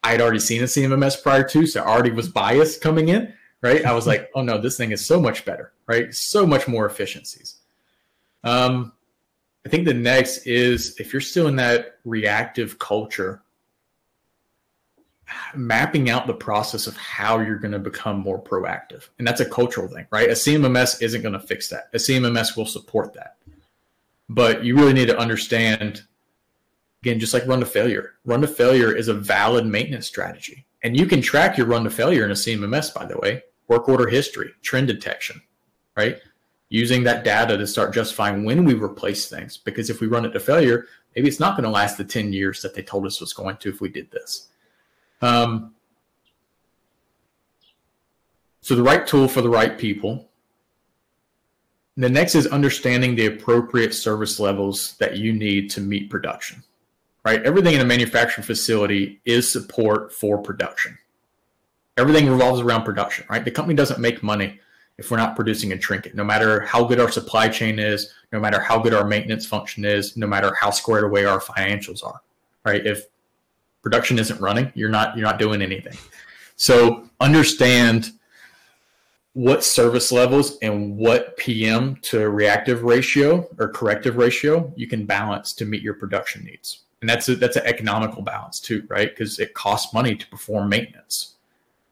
I 0.02 0.10
had 0.10 0.20
already 0.20 0.40
seen 0.40 0.62
a 0.62 0.66
CMMS 0.66 1.22
prior 1.22 1.44
to, 1.44 1.66
so 1.66 1.82
I 1.82 1.86
already 1.86 2.10
was 2.10 2.28
biased 2.28 2.82
coming 2.82 3.08
in 3.08 3.32
right? 3.62 3.84
I 3.84 3.92
was 3.92 4.06
like, 4.06 4.30
oh 4.34 4.42
no, 4.42 4.58
this 4.58 4.76
thing 4.76 4.92
is 4.92 5.04
so 5.04 5.20
much 5.20 5.44
better, 5.44 5.72
right? 5.86 6.12
So 6.14 6.46
much 6.46 6.68
more 6.68 6.86
efficiencies. 6.86 7.56
Um, 8.44 8.92
I 9.66 9.68
think 9.68 9.86
the 9.86 9.94
next 9.94 10.46
is 10.46 10.96
if 10.98 11.12
you're 11.12 11.20
still 11.20 11.46
in 11.46 11.56
that 11.56 11.98
reactive 12.04 12.78
culture, 12.78 13.42
mapping 15.54 16.10
out 16.10 16.26
the 16.26 16.34
process 16.34 16.86
of 16.86 16.96
how 16.96 17.38
you're 17.38 17.58
going 17.58 17.72
to 17.72 17.78
become 17.78 18.18
more 18.18 18.42
proactive. 18.42 19.08
And 19.18 19.26
that's 19.26 19.40
a 19.40 19.48
cultural 19.48 19.86
thing, 19.86 20.06
right? 20.10 20.28
A 20.28 20.32
CMMS 20.32 21.02
isn't 21.02 21.22
going 21.22 21.34
to 21.34 21.40
fix 21.40 21.68
that. 21.68 21.88
A 21.92 21.98
CMMS 21.98 22.56
will 22.56 22.66
support 22.66 23.12
that. 23.14 23.36
But 24.28 24.64
you 24.64 24.76
really 24.76 24.92
need 24.92 25.08
to 25.08 25.18
understand, 25.18 26.02
again, 27.02 27.20
just 27.20 27.34
like 27.34 27.46
run 27.46 27.60
to 27.60 27.66
failure. 27.66 28.14
Run 28.24 28.40
to 28.40 28.48
failure 28.48 28.94
is 28.94 29.08
a 29.08 29.14
valid 29.14 29.66
maintenance 29.66 30.06
strategy. 30.06 30.66
And 30.82 30.98
you 30.98 31.06
can 31.06 31.20
track 31.20 31.58
your 31.58 31.66
run 31.66 31.84
to 31.84 31.90
failure 31.90 32.24
in 32.24 32.30
a 32.30 32.34
CMMS, 32.34 32.94
by 32.94 33.06
the 33.06 33.18
way 33.18 33.42
work 33.70 33.88
order 33.88 34.08
history, 34.08 34.50
trend 34.62 34.88
detection, 34.88 35.40
right? 35.96 36.18
Using 36.70 37.04
that 37.04 37.24
data 37.24 37.58
to 37.58 37.66
start 37.66 37.92
justifying 37.92 38.44
when 38.44 38.64
we 38.64 38.74
replace 38.74 39.28
things. 39.28 39.58
Because 39.58 39.90
if 39.90 40.00
we 40.00 40.06
run 40.06 40.24
it 40.24 40.30
to 40.30 40.40
failure, 40.40 40.86
maybe 41.14 41.28
it's 41.28 41.40
not 41.40 41.56
going 41.56 41.64
to 41.64 41.70
last 41.70 41.98
the 41.98 42.04
10 42.04 42.32
years 42.32 42.62
that 42.62 42.74
they 42.74 42.82
told 42.82 43.04
us 43.06 43.20
was 43.20 43.32
going 43.32 43.58
to 43.58 43.68
if 43.68 43.80
we 43.80 43.88
did 43.88 44.10
this. 44.10 44.48
Um, 45.20 45.74
so 48.62 48.74
the 48.74 48.82
right 48.82 49.06
tool 49.06 49.28
for 49.28 49.42
the 49.42 49.50
right 49.50 49.76
people. 49.76 50.28
The 51.96 52.08
next 52.08 52.34
is 52.34 52.46
understanding 52.46 53.14
the 53.14 53.26
appropriate 53.26 53.92
service 53.92 54.40
levels 54.40 54.96
that 54.98 55.18
you 55.18 55.32
need 55.32 55.70
to 55.70 55.80
meet 55.80 56.08
production. 56.08 56.62
Right? 57.24 57.42
Everything 57.42 57.74
in 57.74 57.82
a 57.82 57.84
manufacturing 57.84 58.46
facility 58.46 59.20
is 59.26 59.52
support 59.52 60.12
for 60.12 60.38
production 60.38 60.96
everything 62.00 62.28
revolves 62.30 62.60
around 62.60 62.84
production, 62.84 63.26
right? 63.28 63.44
The 63.44 63.50
company 63.50 63.74
doesn't 63.74 64.00
make 64.00 64.22
money 64.22 64.58
if 65.00 65.10
we're 65.10 65.16
not 65.16 65.34
producing 65.34 65.72
a 65.72 65.78
trinket, 65.78 66.14
no 66.14 66.22
matter 66.22 66.60
how 66.60 66.84
good 66.84 67.00
our 67.00 67.10
supply 67.10 67.48
chain 67.48 67.78
is, 67.78 68.12
no 68.32 68.38
matter 68.38 68.60
how 68.60 68.78
good 68.78 68.92
our 68.92 69.06
maintenance 69.06 69.46
function 69.46 69.86
is, 69.86 70.14
no 70.14 70.26
matter 70.26 70.54
how 70.54 70.70
squared 70.70 71.04
away 71.04 71.24
our 71.24 71.40
financials 71.40 72.04
are, 72.04 72.20
right? 72.66 72.86
If 72.86 73.06
production 73.80 74.18
isn't 74.18 74.38
running, 74.42 74.70
you're 74.74 74.90
not 74.90 75.16
you're 75.16 75.26
not 75.26 75.38
doing 75.38 75.62
anything. 75.62 75.96
So 76.56 77.08
understand 77.18 78.12
what 79.32 79.64
service 79.64 80.12
levels 80.12 80.58
and 80.60 80.98
what 80.98 81.34
PM 81.38 81.96
to 82.02 82.28
reactive 82.28 82.82
ratio 82.82 83.48
or 83.58 83.68
corrective 83.68 84.18
ratio 84.18 84.70
you 84.76 84.86
can 84.86 85.06
balance 85.06 85.54
to 85.54 85.64
meet 85.64 85.80
your 85.80 85.94
production 85.94 86.44
needs. 86.44 86.80
And 87.00 87.08
that's 87.08 87.26
a, 87.30 87.36
that's 87.36 87.56
an 87.56 87.64
economical 87.64 88.20
balance 88.20 88.60
too, 88.60 88.84
right? 88.88 89.08
Because 89.08 89.38
it 89.38 89.54
costs 89.54 89.94
money 89.94 90.14
to 90.14 90.26
perform 90.28 90.68
maintenance 90.68 91.36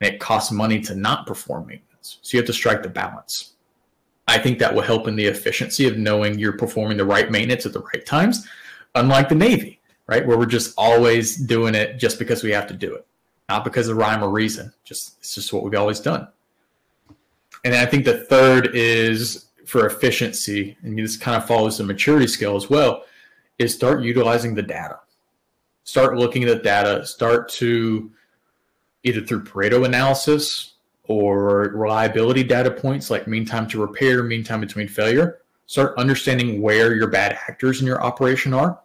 and 0.02 0.12
it 0.12 0.20
costs 0.20 0.52
money 0.52 0.78
to 0.82 0.94
not 0.94 1.26
perform 1.26 1.68
maintenance. 1.68 1.88
So 2.22 2.36
you 2.36 2.40
have 2.40 2.46
to 2.46 2.52
strike 2.52 2.82
the 2.82 2.88
balance. 2.88 3.52
I 4.26 4.38
think 4.38 4.58
that 4.58 4.74
will 4.74 4.82
help 4.82 5.08
in 5.08 5.16
the 5.16 5.24
efficiency 5.24 5.88
of 5.88 5.96
knowing 5.96 6.38
you're 6.38 6.56
performing 6.56 6.98
the 6.98 7.04
right 7.04 7.30
maintenance 7.30 7.64
at 7.64 7.72
the 7.72 7.80
right 7.80 8.04
times, 8.04 8.46
unlike 8.94 9.30
the 9.30 9.34
Navy, 9.34 9.80
right? 10.06 10.26
Where 10.26 10.36
we're 10.36 10.46
just 10.46 10.74
always 10.76 11.36
doing 11.36 11.74
it 11.74 11.98
just 11.98 12.18
because 12.18 12.42
we 12.42 12.50
have 12.50 12.66
to 12.66 12.74
do 12.74 12.94
it, 12.94 13.06
not 13.48 13.64
because 13.64 13.88
of 13.88 13.96
rhyme 13.96 14.22
or 14.22 14.30
reason. 14.30 14.72
Just 14.84 15.16
it's 15.20 15.34
just 15.34 15.52
what 15.52 15.62
we've 15.62 15.74
always 15.74 16.00
done. 16.00 16.28
And 17.64 17.74
I 17.74 17.86
think 17.86 18.04
the 18.04 18.18
third 18.18 18.74
is 18.74 19.46
for 19.64 19.86
efficiency, 19.86 20.76
and 20.82 20.98
this 20.98 21.16
kind 21.16 21.36
of 21.36 21.46
follows 21.46 21.78
the 21.78 21.84
maturity 21.84 22.26
scale 22.26 22.56
as 22.56 22.70
well, 22.70 23.04
is 23.58 23.74
start 23.74 24.02
utilizing 24.02 24.54
the 24.54 24.62
data. 24.62 25.00
Start 25.84 26.18
looking 26.18 26.44
at 26.44 26.48
the 26.48 26.62
data, 26.62 27.04
start 27.06 27.48
to 27.50 28.10
either 29.04 29.22
through 29.22 29.44
Pareto 29.44 29.86
analysis 29.86 30.74
or 31.08 31.70
reliability 31.74 32.44
data 32.44 32.70
points 32.70 33.10
like 33.10 33.26
mean 33.26 33.44
time 33.44 33.66
to 33.66 33.80
repair, 33.80 34.22
mean 34.22 34.44
time 34.44 34.60
between 34.60 34.86
failure. 34.86 35.38
Start 35.66 35.98
understanding 35.98 36.62
where 36.62 36.94
your 36.94 37.08
bad 37.08 37.38
actors 37.48 37.80
in 37.80 37.86
your 37.86 38.02
operation 38.02 38.54
are. 38.54 38.78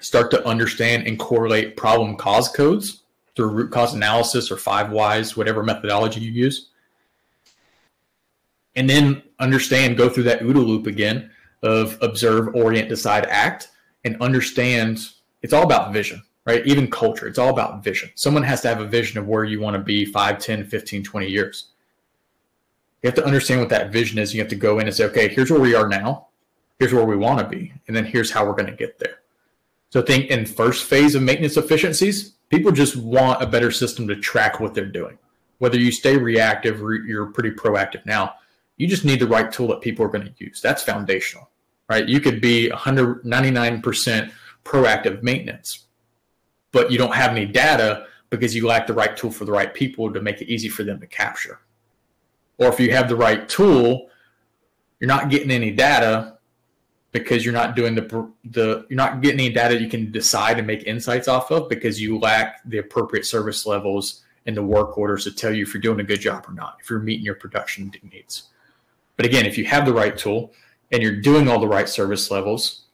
Start 0.00 0.30
to 0.32 0.46
understand 0.46 1.06
and 1.06 1.18
correlate 1.18 1.76
problem 1.76 2.16
cause 2.16 2.48
codes 2.48 3.02
through 3.36 3.50
root 3.50 3.70
cause 3.70 3.94
analysis 3.94 4.50
or 4.50 4.56
five 4.56 4.90
whys, 4.90 5.36
whatever 5.36 5.62
methodology 5.62 6.20
you 6.20 6.32
use. 6.32 6.70
And 8.74 8.88
then 8.88 9.22
understand, 9.38 9.98
go 9.98 10.08
through 10.08 10.24
that 10.24 10.40
OODA 10.40 10.66
loop 10.66 10.86
again 10.86 11.30
of 11.62 11.98
observe, 12.00 12.54
orient, 12.54 12.88
decide, 12.88 13.26
act, 13.26 13.68
and 14.04 14.20
understand 14.22 15.06
it's 15.42 15.52
all 15.52 15.62
about 15.62 15.92
vision 15.92 16.22
right? 16.50 16.66
Even 16.66 16.90
culture, 16.90 17.28
it's 17.28 17.38
all 17.38 17.50
about 17.50 17.84
vision. 17.84 18.10
Someone 18.16 18.42
has 18.42 18.60
to 18.62 18.68
have 18.68 18.80
a 18.80 18.86
vision 18.86 19.18
of 19.18 19.28
where 19.28 19.44
you 19.44 19.60
want 19.60 19.74
to 19.74 19.82
be 19.82 20.04
5, 20.04 20.38
10, 20.38 20.64
15, 20.64 21.04
20 21.04 21.26
years. 21.28 21.66
You 23.02 23.08
have 23.08 23.14
to 23.14 23.24
understand 23.24 23.60
what 23.60 23.70
that 23.70 23.92
vision 23.92 24.18
is. 24.18 24.34
You 24.34 24.40
have 24.40 24.50
to 24.50 24.56
go 24.56 24.78
in 24.78 24.86
and 24.86 24.94
say, 24.94 25.04
okay, 25.04 25.28
here's 25.28 25.50
where 25.50 25.60
we 25.60 25.74
are 25.74 25.88
now. 25.88 26.26
Here's 26.78 26.92
where 26.92 27.04
we 27.04 27.16
want 27.16 27.38
to 27.38 27.46
be. 27.46 27.72
And 27.86 27.96
then 27.96 28.04
here's 28.04 28.32
how 28.32 28.44
we're 28.44 28.54
going 28.54 28.66
to 28.66 28.76
get 28.76 28.98
there. 28.98 29.20
So 29.90 30.02
I 30.02 30.04
think 30.04 30.30
in 30.30 30.44
first 30.44 30.86
phase 30.86 31.14
of 31.14 31.22
maintenance 31.22 31.56
efficiencies, 31.56 32.32
people 32.48 32.72
just 32.72 32.96
want 32.96 33.42
a 33.42 33.46
better 33.46 33.70
system 33.70 34.08
to 34.08 34.16
track 34.16 34.58
what 34.58 34.74
they're 34.74 34.86
doing. 34.86 35.18
Whether 35.58 35.78
you 35.78 35.92
stay 35.92 36.16
reactive 36.16 36.82
or 36.82 36.94
you're 36.94 37.26
pretty 37.26 37.52
proactive 37.52 38.04
now, 38.06 38.34
you 38.76 38.88
just 38.88 39.04
need 39.04 39.20
the 39.20 39.26
right 39.26 39.52
tool 39.52 39.68
that 39.68 39.82
people 39.82 40.04
are 40.04 40.08
going 40.08 40.24
to 40.24 40.34
use. 40.44 40.60
That's 40.60 40.82
foundational, 40.82 41.48
right? 41.88 42.08
You 42.08 42.18
could 42.20 42.40
be 42.40 42.70
199% 42.70 44.32
proactive 44.64 45.22
maintenance, 45.22 45.86
but 46.72 46.90
you 46.90 46.98
don't 46.98 47.14
have 47.14 47.32
any 47.32 47.46
data 47.46 48.06
because 48.30 48.54
you 48.54 48.66
lack 48.66 48.86
the 48.86 48.94
right 48.94 49.16
tool 49.16 49.30
for 49.30 49.44
the 49.44 49.52
right 49.52 49.74
people 49.74 50.12
to 50.12 50.20
make 50.20 50.40
it 50.40 50.48
easy 50.48 50.68
for 50.68 50.84
them 50.84 51.00
to 51.00 51.06
capture. 51.06 51.60
Or 52.58 52.68
if 52.68 52.78
you 52.78 52.92
have 52.92 53.08
the 53.08 53.16
right 53.16 53.48
tool, 53.48 54.08
you're 55.00 55.08
not 55.08 55.30
getting 55.30 55.50
any 55.50 55.70
data 55.70 56.38
because 57.12 57.44
you're 57.44 57.54
not 57.54 57.74
doing 57.74 57.94
the 57.94 58.30
the 58.44 58.86
you're 58.88 58.96
not 58.96 59.20
getting 59.20 59.40
any 59.40 59.52
data 59.52 59.80
you 59.80 59.88
can 59.88 60.12
decide 60.12 60.58
and 60.58 60.66
make 60.66 60.84
insights 60.84 61.26
off 61.26 61.50
of 61.50 61.68
because 61.68 62.00
you 62.00 62.18
lack 62.18 62.60
the 62.66 62.78
appropriate 62.78 63.26
service 63.26 63.66
levels 63.66 64.22
and 64.46 64.56
the 64.56 64.62
work 64.62 64.96
orders 64.96 65.24
to 65.24 65.32
tell 65.32 65.52
you 65.52 65.62
if 65.62 65.74
you're 65.74 65.80
doing 65.80 66.00
a 66.00 66.04
good 66.04 66.20
job 66.20 66.44
or 66.46 66.52
not, 66.52 66.78
if 66.80 66.88
you're 66.88 67.00
meeting 67.00 67.24
your 67.24 67.34
production 67.34 67.92
needs. 68.12 68.44
But 69.16 69.26
again, 69.26 69.44
if 69.44 69.58
you 69.58 69.64
have 69.64 69.84
the 69.84 69.92
right 69.92 70.16
tool, 70.16 70.52
and 70.92 71.02
you're 71.02 71.20
doing 71.20 71.48
all 71.48 71.60
the 71.60 71.68
right 71.68 71.88
service 71.88 72.30
levels, 72.30 72.84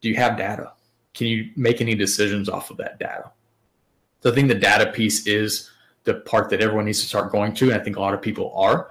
do 0.00 0.08
you 0.08 0.16
have 0.16 0.36
data? 0.36 0.72
Can 1.14 1.26
you 1.26 1.50
make 1.56 1.80
any 1.80 1.94
decisions 1.94 2.48
off 2.48 2.70
of 2.70 2.76
that 2.78 2.98
data? 2.98 3.30
So 4.20 4.30
I 4.30 4.34
think 4.34 4.48
the 4.48 4.54
data 4.54 4.90
piece 4.92 5.26
is 5.26 5.70
the 6.04 6.14
part 6.14 6.48
that 6.50 6.60
everyone 6.60 6.86
needs 6.86 7.00
to 7.00 7.06
start 7.06 7.32
going 7.32 7.54
to. 7.54 7.70
And 7.70 7.80
I 7.80 7.84
think 7.84 7.96
a 7.96 8.00
lot 8.00 8.14
of 8.14 8.22
people 8.22 8.52
are. 8.54 8.90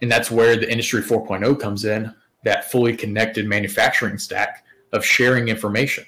And 0.00 0.10
that's 0.10 0.30
where 0.30 0.56
the 0.56 0.70
industry 0.70 1.02
4.0 1.02 1.60
comes 1.60 1.84
in 1.84 2.14
that 2.44 2.70
fully 2.70 2.96
connected 2.96 3.46
manufacturing 3.46 4.18
stack 4.18 4.64
of 4.92 5.04
sharing 5.04 5.48
information, 5.48 6.04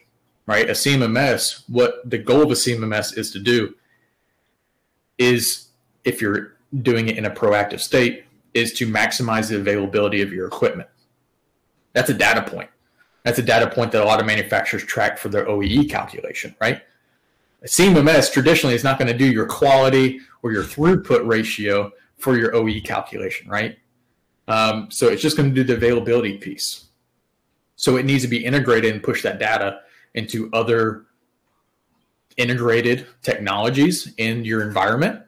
right? 0.47 0.69
A 0.69 0.73
CMMS, 0.73 1.65
what 1.69 2.09
the 2.09 2.19
goal 2.19 2.43
of 2.43 2.51
a 2.51 2.55
CMMS 2.55 3.19
is 3.19 3.31
to 3.33 3.41
do 3.41 3.75
is 5.19 5.69
if 6.05 6.23
you're 6.23 6.57
doing 6.83 7.09
it 7.09 7.19
in 7.19 7.27
a 7.27 7.31
proactive 7.31 7.81
state, 7.81 8.25
is 8.55 8.73
to 8.75 8.87
maximize 8.87 9.49
the 9.49 9.57
availability 9.57 10.23
of 10.23 10.33
your 10.33 10.47
equipment. 10.47 10.89
That's 11.93 12.11
a 12.11 12.15
data 12.15 12.43
point. 12.43 12.71
That's 13.23 13.39
a 13.39 13.43
data 13.43 13.69
point 13.69 13.93
that 13.93 14.03
a 14.03 14.05
lot 14.05 14.21
of 14.21 14.27
manufacturers 14.27 14.85
track 14.85 15.19
for 15.19 15.29
their 15.29 15.47
OEE 15.47 15.91
calculation, 15.91 16.55
right? 16.61 16.83
A 17.63 17.67
CMMS 17.67 18.33
traditionally 18.33 18.75
is 18.75 18.85
not 18.85 18.99
going 18.99 19.13
to 19.13 19.17
do 19.17 19.27
your 19.27 19.47
quality 19.47 20.21
or 20.43 20.53
your 20.53 20.65
throughput 20.65 21.27
ratio 21.27 21.93
for 22.17 22.37
your 22.37 22.53
OEE 22.53 22.85
calculation, 22.85 23.49
right? 23.49 23.79
Um, 24.49 24.91
so 24.91 25.09
it's 25.09 25.23
just 25.23 25.37
going 25.37 25.51
to 25.51 25.55
do 25.55 25.65
the 25.65 25.75
availability 25.75 26.39
piece. 26.39 26.87
So 27.77 27.97
it 27.97 28.05
needs 28.05 28.23
to 28.23 28.29
be 28.29 28.45
integrated 28.45 28.93
and 28.93 29.03
push 29.03 29.23
that 29.23 29.39
data 29.39 29.81
into 30.15 30.51
other 30.53 31.07
integrated 32.37 33.07
technologies 33.23 34.13
in 34.17 34.45
your 34.45 34.63
environment 34.63 35.23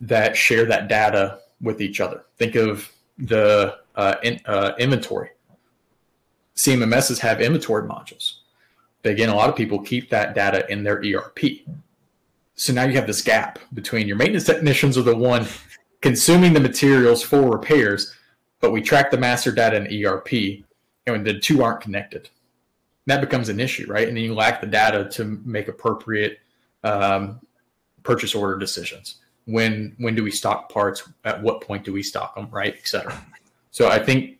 that 0.00 0.36
share 0.36 0.66
that 0.66 0.88
data 0.88 1.40
with 1.60 1.80
each 1.80 2.00
other. 2.00 2.24
Think 2.36 2.54
of 2.54 2.90
the 3.18 3.78
uh, 3.96 4.16
in, 4.22 4.40
uh, 4.46 4.72
inventory. 4.78 5.30
CMMSs 6.58 7.20
have 7.20 7.40
inventory 7.40 7.88
modules. 7.88 8.34
But 9.02 9.12
again, 9.12 9.28
a 9.28 9.34
lot 9.34 9.48
of 9.48 9.54
people 9.54 9.80
keep 9.80 10.10
that 10.10 10.34
data 10.34 10.70
in 10.70 10.82
their 10.82 11.00
ERP. 11.00 11.38
So 12.56 12.72
now 12.72 12.82
you 12.82 12.94
have 12.94 13.06
this 13.06 13.22
gap 13.22 13.60
between 13.72 14.08
your 14.08 14.16
maintenance 14.16 14.44
technicians 14.44 14.98
are 14.98 15.02
the 15.02 15.16
one 15.16 15.46
consuming 16.00 16.52
the 16.52 16.60
materials 16.60 17.22
for 17.22 17.48
repairs, 17.48 18.12
but 18.60 18.72
we 18.72 18.82
track 18.82 19.12
the 19.12 19.16
master 19.16 19.52
data 19.52 19.76
in 19.76 20.04
ERP, 20.04 20.64
and 21.06 21.24
the 21.24 21.38
two 21.38 21.62
aren't 21.62 21.80
connected. 21.80 22.28
That 23.06 23.20
becomes 23.20 23.48
an 23.48 23.60
issue, 23.60 23.86
right? 23.88 24.08
And 24.08 24.16
then 24.16 24.24
you 24.24 24.34
lack 24.34 24.60
the 24.60 24.66
data 24.66 25.08
to 25.10 25.24
make 25.44 25.68
appropriate 25.68 26.40
um, 26.82 27.40
purchase 28.02 28.34
order 28.34 28.58
decisions. 28.58 29.16
When 29.44 29.94
when 29.98 30.16
do 30.16 30.24
we 30.24 30.32
stock 30.32 30.70
parts? 30.70 31.08
At 31.24 31.40
what 31.40 31.60
point 31.60 31.84
do 31.84 31.92
we 31.92 32.02
stock 32.02 32.34
them? 32.34 32.48
Right, 32.50 32.74
et 32.76 32.86
cetera. 32.86 33.16
So 33.70 33.88
I 33.88 33.98
think 34.04 34.37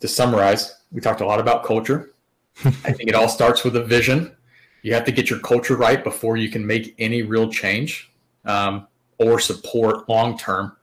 to 0.00 0.08
summarize, 0.08 0.74
we 0.92 1.00
talked 1.00 1.20
a 1.20 1.26
lot 1.26 1.40
about 1.40 1.64
culture. 1.64 2.10
I 2.64 2.92
think 2.92 3.08
it 3.08 3.14
all 3.14 3.28
starts 3.28 3.64
with 3.64 3.76
a 3.76 3.84
vision. 3.84 4.34
You 4.82 4.94
have 4.94 5.04
to 5.04 5.12
get 5.12 5.28
your 5.28 5.40
culture 5.40 5.76
right 5.76 6.02
before 6.02 6.36
you 6.36 6.48
can 6.48 6.66
make 6.66 6.94
any 6.98 7.22
real 7.22 7.50
change 7.50 8.10
um, 8.44 8.86
or 9.18 9.38
support 9.38 10.08
long 10.08 10.38
term 10.38 10.76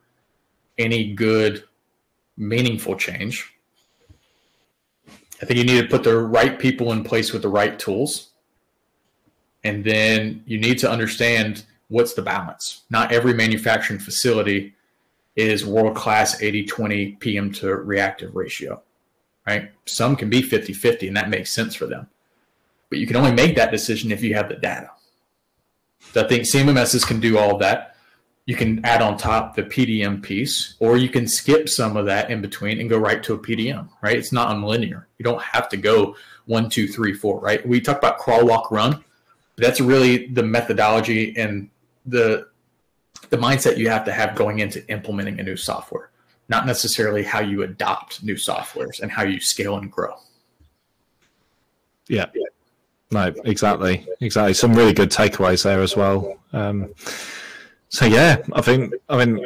any 0.78 1.14
good, 1.14 1.64
meaningful 2.38 2.96
change. 2.98 3.54
I 5.42 5.46
think 5.46 5.58
you 5.58 5.66
need 5.66 5.82
to 5.82 5.88
put 5.88 6.04
the 6.04 6.18
right 6.18 6.60
people 6.60 6.92
in 6.92 7.04
place 7.04 7.32
with 7.32 7.42
the 7.42 7.50
right 7.50 7.78
tools. 7.78 8.32
And 9.64 9.84
then 9.84 10.44
you 10.46 10.60
need 10.60 10.78
to 10.80 10.90
understand 10.90 11.66
what's 11.88 12.14
the 12.14 12.22
balance. 12.22 12.84
Not 12.90 13.12
every 13.12 13.34
manufacturing 13.34 14.00
facility 14.00 14.74
is 15.36 15.66
world 15.66 15.96
class 15.96 16.42
80 16.42 16.66
20 16.66 17.12
PM 17.14 17.52
to 17.54 17.76
reactive 17.76 18.36
ratio 18.36 18.82
right? 19.46 19.72
Some 19.86 20.16
can 20.16 20.30
be 20.30 20.42
50 20.42 20.74
50, 20.74 21.08
and 21.08 21.18
that 21.18 21.30
makes 21.30 21.52
sense 21.52 21.76
for 21.76 21.86
them. 21.86 22.08
But 22.90 23.00
you 23.00 23.08
can 23.08 23.16
only 23.16 23.32
make 23.32 23.56
that 23.56 23.72
decision 23.72 24.12
if 24.12 24.24
you 24.24 24.34
have 24.36 24.50
the 24.50 24.56
data. 24.56 24.92
So 26.14 26.24
I 26.24 26.28
think 26.28 26.44
CMMSs 26.44 27.06
can 27.06 27.20
do 27.20 27.38
all 27.38 27.58
that. 27.58 27.96
You 28.46 28.56
can 28.56 28.86
add 28.86 29.02
on 29.02 29.18
top 29.18 29.56
the 29.56 29.64
PDM 29.64 30.22
piece, 30.22 30.76
or 30.80 30.98
you 30.98 31.10
can 31.10 31.28
skip 31.28 31.68
some 31.68 31.98
of 31.98 32.06
that 32.06 32.30
in 32.30 32.42
between 32.42 32.80
and 32.80 32.90
go 32.90 32.98
right 32.98 33.24
to 33.24 33.34
a 33.34 33.40
PDM, 33.40 33.90
right? 34.02 34.18
It's 34.18 34.32
not 34.32 34.56
unlinear. 34.56 35.06
You 35.18 35.24
don't 35.24 35.42
have 35.42 35.68
to 35.70 35.78
go 35.78 36.16
one, 36.46 36.70
two, 36.70 36.88
three, 36.88 37.14
four, 37.14 37.40
right? 37.40 37.68
We 37.68 37.82
talk 37.82 37.98
about 37.98 38.20
crawl, 38.20 38.46
walk, 38.46 38.70
run. 38.70 39.04
That's 39.58 39.82
really 39.82 40.28
the 40.28 40.44
methodology 40.44 41.36
and 41.38 41.70
the 42.06 42.48
the 43.32 43.38
mindset 43.38 43.78
you 43.78 43.90
have 43.90 44.06
to 44.06 44.12
have 44.12 44.36
going 44.36 44.60
into 44.60 44.88
implementing 44.90 45.40
a 45.40 45.44
new 45.44 45.56
software 45.56 46.12
not 46.48 46.66
necessarily 46.66 47.24
how 47.24 47.40
you 47.40 47.64
adopt 47.64 48.24
new 48.24 48.36
softwares 48.36 49.00
and 49.02 49.12
how 49.12 49.24
you 49.24 49.40
scale 49.40 49.78
and 49.78 49.92
grow. 49.92 50.16
Yeah. 52.08 52.28
No, 53.12 53.34
exactly. 53.46 54.06
Exactly. 54.22 54.54
Some 54.54 54.74
really 54.74 54.94
good 54.94 55.10
takeaways 55.10 55.64
there 55.64 55.82
as 55.82 55.96
well. 55.96 56.38
Um, 56.54 56.94
so, 57.90 58.06
yeah, 58.06 58.44
I 58.54 58.62
think, 58.62 58.94
I 59.10 59.26
mean, 59.26 59.46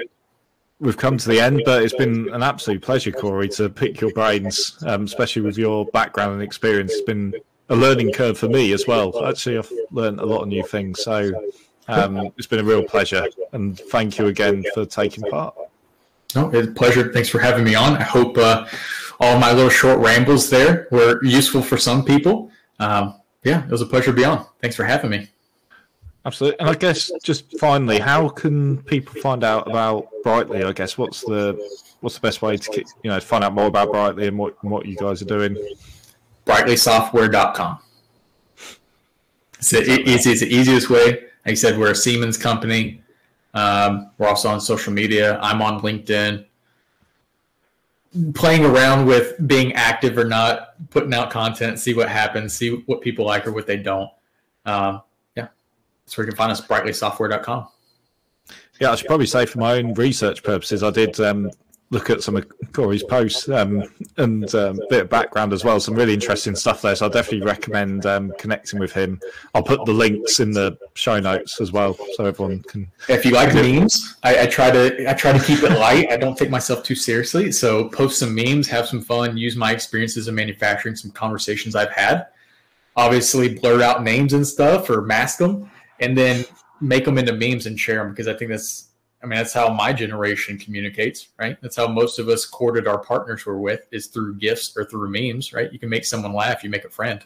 we've 0.79 0.97
come 0.97 1.17
to 1.17 1.29
the 1.29 1.39
end, 1.39 1.61
but 1.65 1.83
it's 1.83 1.93
been 1.93 2.29
an 2.33 2.41
absolute 2.41 2.81
pleasure, 2.81 3.11
Corey, 3.11 3.49
to 3.49 3.69
pick 3.69 4.01
your 4.01 4.11
brains, 4.13 4.81
um, 4.85 5.03
especially 5.03 5.41
with 5.41 5.57
your 5.57 5.85
background 5.87 6.33
and 6.33 6.41
experience. 6.41 6.91
It's 6.93 7.01
been 7.01 7.33
a 7.69 7.75
learning 7.75 8.13
curve 8.13 8.37
for 8.37 8.49
me 8.49 8.73
as 8.73 8.87
well. 8.87 9.25
Actually, 9.25 9.59
I've 9.59 9.71
learned 9.91 10.19
a 10.19 10.25
lot 10.25 10.41
of 10.41 10.47
new 10.47 10.63
things. 10.63 11.03
So, 11.03 11.31
um, 11.87 12.31
it's 12.37 12.47
been 12.47 12.59
a 12.59 12.63
real 12.63 12.83
pleasure. 12.83 13.25
And 13.51 13.77
thank 13.77 14.17
you 14.17 14.27
again 14.27 14.63
for 14.73 14.85
taking 14.85 15.23
part. 15.29 15.55
No, 16.35 16.49
it's 16.49 16.67
a 16.67 16.71
pleasure. 16.71 17.11
Thanks 17.11 17.29
for 17.29 17.39
having 17.39 17.63
me 17.63 17.75
on. 17.75 17.97
I 17.97 18.03
hope 18.03 18.37
uh, 18.37 18.67
all 19.19 19.39
my 19.39 19.51
little 19.51 19.69
short 19.69 19.99
rambles 19.99 20.49
there 20.49 20.87
were 20.91 21.23
useful 21.23 21.61
for 21.61 21.77
some 21.77 22.05
people. 22.05 22.51
Um, 22.79 23.15
yeah, 23.43 23.63
it 23.63 23.71
was 23.71 23.81
a 23.81 23.85
pleasure 23.85 24.07
to 24.07 24.13
be 24.13 24.25
on. 24.25 24.45
Thanks 24.61 24.75
for 24.75 24.83
having 24.83 25.09
me. 25.09 25.27
Absolutely. 26.25 26.59
And 26.59 26.69
I 26.69 26.75
guess 26.75 27.11
just 27.23 27.57
finally, 27.59 27.99
how 27.99 28.29
can 28.29 28.83
people 28.83 29.19
find 29.21 29.43
out 29.43 29.67
about 29.67 30.09
Brightly? 30.23 30.63
I 30.63 30.73
guess 30.73 30.97
what's 30.97 31.21
the 31.21 31.57
what's 32.01 32.15
the 32.15 32.21
best 32.21 32.41
way 32.41 32.57
to 32.57 32.85
you 33.03 33.09
know 33.09 33.19
find 33.19 33.43
out 33.43 33.53
more 33.53 33.67
about 33.67 33.91
Brightly 33.91 34.27
and 34.27 34.37
what 34.37 34.61
what 34.63 34.85
you 34.85 34.95
guys 34.95 35.21
are 35.21 35.25
doing? 35.25 35.57
Brightlysoftware.com. 36.45 37.79
It's, 39.59 39.71
the, 39.71 39.79
it's, 40.09 40.25
it's 40.25 40.39
the 40.39 40.47
easiest 40.47 40.89
way. 40.89 41.11
Like 41.45 41.51
I 41.51 41.53
said, 41.53 41.77
we're 41.77 41.91
a 41.91 41.95
Siemens 41.95 42.37
company. 42.37 43.01
Um, 43.53 44.11
we're 44.17 44.27
also 44.27 44.49
on 44.49 44.61
social 44.61 44.93
media. 44.93 45.39
I'm 45.41 45.61
on 45.61 45.81
LinkedIn. 45.81 46.45
Playing 48.33 48.65
around 48.65 49.05
with 49.05 49.35
being 49.47 49.73
active 49.73 50.17
or 50.17 50.25
not, 50.25 50.73
putting 50.89 51.13
out 51.13 51.29
content, 51.29 51.79
see 51.79 51.93
what 51.93 52.09
happens, 52.09 52.53
see 52.53 52.71
what 52.87 53.01
people 53.01 53.25
like 53.25 53.45
or 53.45 53.51
what 53.51 53.67
they 53.67 53.77
don't. 53.77 54.09
Um, 54.65 55.03
yeah, 55.35 55.49
so 56.07 56.21
you 56.21 56.27
can 56.27 56.35
find 56.35 56.51
us 56.51 56.59
brightlysoftware.com. 56.59 57.67
Yeah, 58.79 58.91
I 58.91 58.95
should 58.95 59.07
probably 59.07 59.27
say 59.27 59.45
for 59.45 59.59
my 59.59 59.73
own 59.73 59.93
research 59.93 60.41
purposes, 60.41 60.81
I 60.81 60.89
did 60.89 61.19
um, 61.19 61.51
look 61.91 62.09
at 62.09 62.21
some 62.21 62.35
of 62.35 62.45
Corey's 62.71 63.03
posts 63.03 63.49
um, 63.49 63.83
and 64.17 64.53
um, 64.53 64.79
a 64.79 64.87
bit 64.89 65.01
of 65.01 65.09
background 65.09 65.53
as 65.53 65.63
well. 65.63 65.79
Some 65.79 65.95
really 65.95 66.13
interesting 66.13 66.55
stuff 66.55 66.81
there. 66.81 66.95
So 66.95 67.07
I 67.07 67.09
definitely 67.09 67.45
recommend 67.45 68.05
um, 68.05 68.31
connecting 68.37 68.79
with 68.79 68.91
him. 68.91 69.19
I'll 69.55 69.63
put 69.63 69.83
the 69.85 69.93
links 69.93 70.39
in 70.39 70.51
the 70.51 70.77
show 70.93 71.19
notes 71.19 71.59
as 71.59 71.71
well, 71.71 71.97
so 72.13 72.25
everyone 72.25 72.61
can. 72.63 72.91
If 73.07 73.25
you 73.25 73.31
like 73.31 73.53
memes, 73.53 74.17
I, 74.23 74.41
I 74.43 74.45
try 74.45 74.69
to 74.69 75.09
I 75.09 75.13
try 75.13 75.33
to 75.33 75.43
keep 75.43 75.63
it 75.63 75.71
light. 75.79 76.11
I 76.11 76.17
don't 76.17 76.37
take 76.37 76.51
myself 76.51 76.83
too 76.83 76.95
seriously. 76.95 77.51
So 77.51 77.89
post 77.89 78.19
some 78.19 78.35
memes, 78.35 78.67
have 78.67 78.87
some 78.87 79.01
fun, 79.01 79.37
use 79.37 79.55
my 79.55 79.71
experiences 79.71 80.27
in 80.27 80.35
manufacturing, 80.35 80.95
some 80.95 81.11
conversations 81.11 81.75
I've 81.75 81.91
had. 81.91 82.27
Obviously, 82.95 83.55
blur 83.55 83.81
out 83.81 84.03
names 84.03 84.33
and 84.33 84.45
stuff 84.45 84.89
or 84.89 85.01
mask 85.01 85.39
them, 85.39 85.71
and 85.99 86.17
then 86.17 86.45
make 86.81 87.05
them 87.05 87.17
into 87.17 87.33
memes 87.33 87.65
and 87.65 87.79
share 87.79 87.97
them 87.97 88.11
because 88.11 88.27
I 88.27 88.33
think 88.33 88.51
that's 88.51 88.88
I 89.21 89.25
mean, 89.25 89.37
that's 89.37 89.53
how 89.53 89.73
my 89.73 89.91
generation 89.91 90.57
communicates, 90.57 91.27
right? 91.37 91.57
That's 91.61 91.75
how 91.75 91.87
most 91.87 92.19
of 92.19 92.29
us 92.29 92.45
courted 92.45 92.87
our 92.87 92.99
partners 92.99 93.45
we're 93.45 93.57
with 93.57 93.81
is 93.91 94.07
through 94.07 94.35
gifts 94.35 94.75
or 94.77 94.85
through 94.85 95.09
memes, 95.09 95.51
right? 95.51 95.71
You 95.71 95.79
can 95.79 95.89
make 95.89 96.05
someone 96.05 96.33
laugh, 96.33 96.63
you 96.63 96.69
make 96.69 96.85
a 96.85 96.89
friend. 96.89 97.21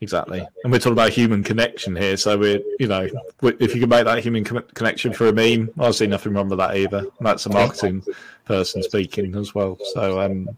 Exactly. 0.00 0.46
And 0.62 0.72
we're 0.72 0.78
talking 0.78 0.92
about 0.92 1.10
human 1.10 1.42
connection 1.42 1.96
here. 1.96 2.16
So 2.16 2.36
we're, 2.38 2.60
you 2.78 2.86
know, 2.86 3.08
if 3.42 3.74
you 3.74 3.80
can 3.80 3.88
make 3.88 4.04
that 4.04 4.22
human 4.22 4.44
connection 4.44 5.12
for 5.12 5.28
a 5.28 5.32
meme, 5.32 5.70
I 5.78 5.90
see 5.90 6.06
nothing 6.06 6.34
wrong 6.34 6.48
with 6.48 6.58
that 6.58 6.76
either. 6.76 6.98
And 6.98 7.26
that's 7.26 7.46
a 7.46 7.50
marketing 7.50 8.02
person 8.44 8.82
speaking 8.82 9.34
as 9.36 9.54
well. 9.54 9.78
So, 9.94 10.20
um, 10.20 10.48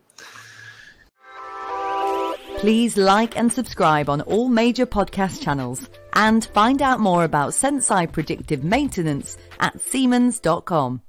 Please 2.57 2.97
like 2.97 3.37
and 3.39 3.53
subscribe 3.53 4.11
on 4.11 4.21
all 4.23 4.49
major 4.49 4.85
podcast 4.85 5.41
channels 5.41 5.89
and 6.15 6.45
find 6.45 6.83
out 6.83 7.01
more 7.01 7.25
about 7.25 7.53
Senseye 7.53 8.11
predictive 8.11 8.65
maintenance 8.65 9.37
at 9.61 9.81
Siemens.com. 9.81 11.03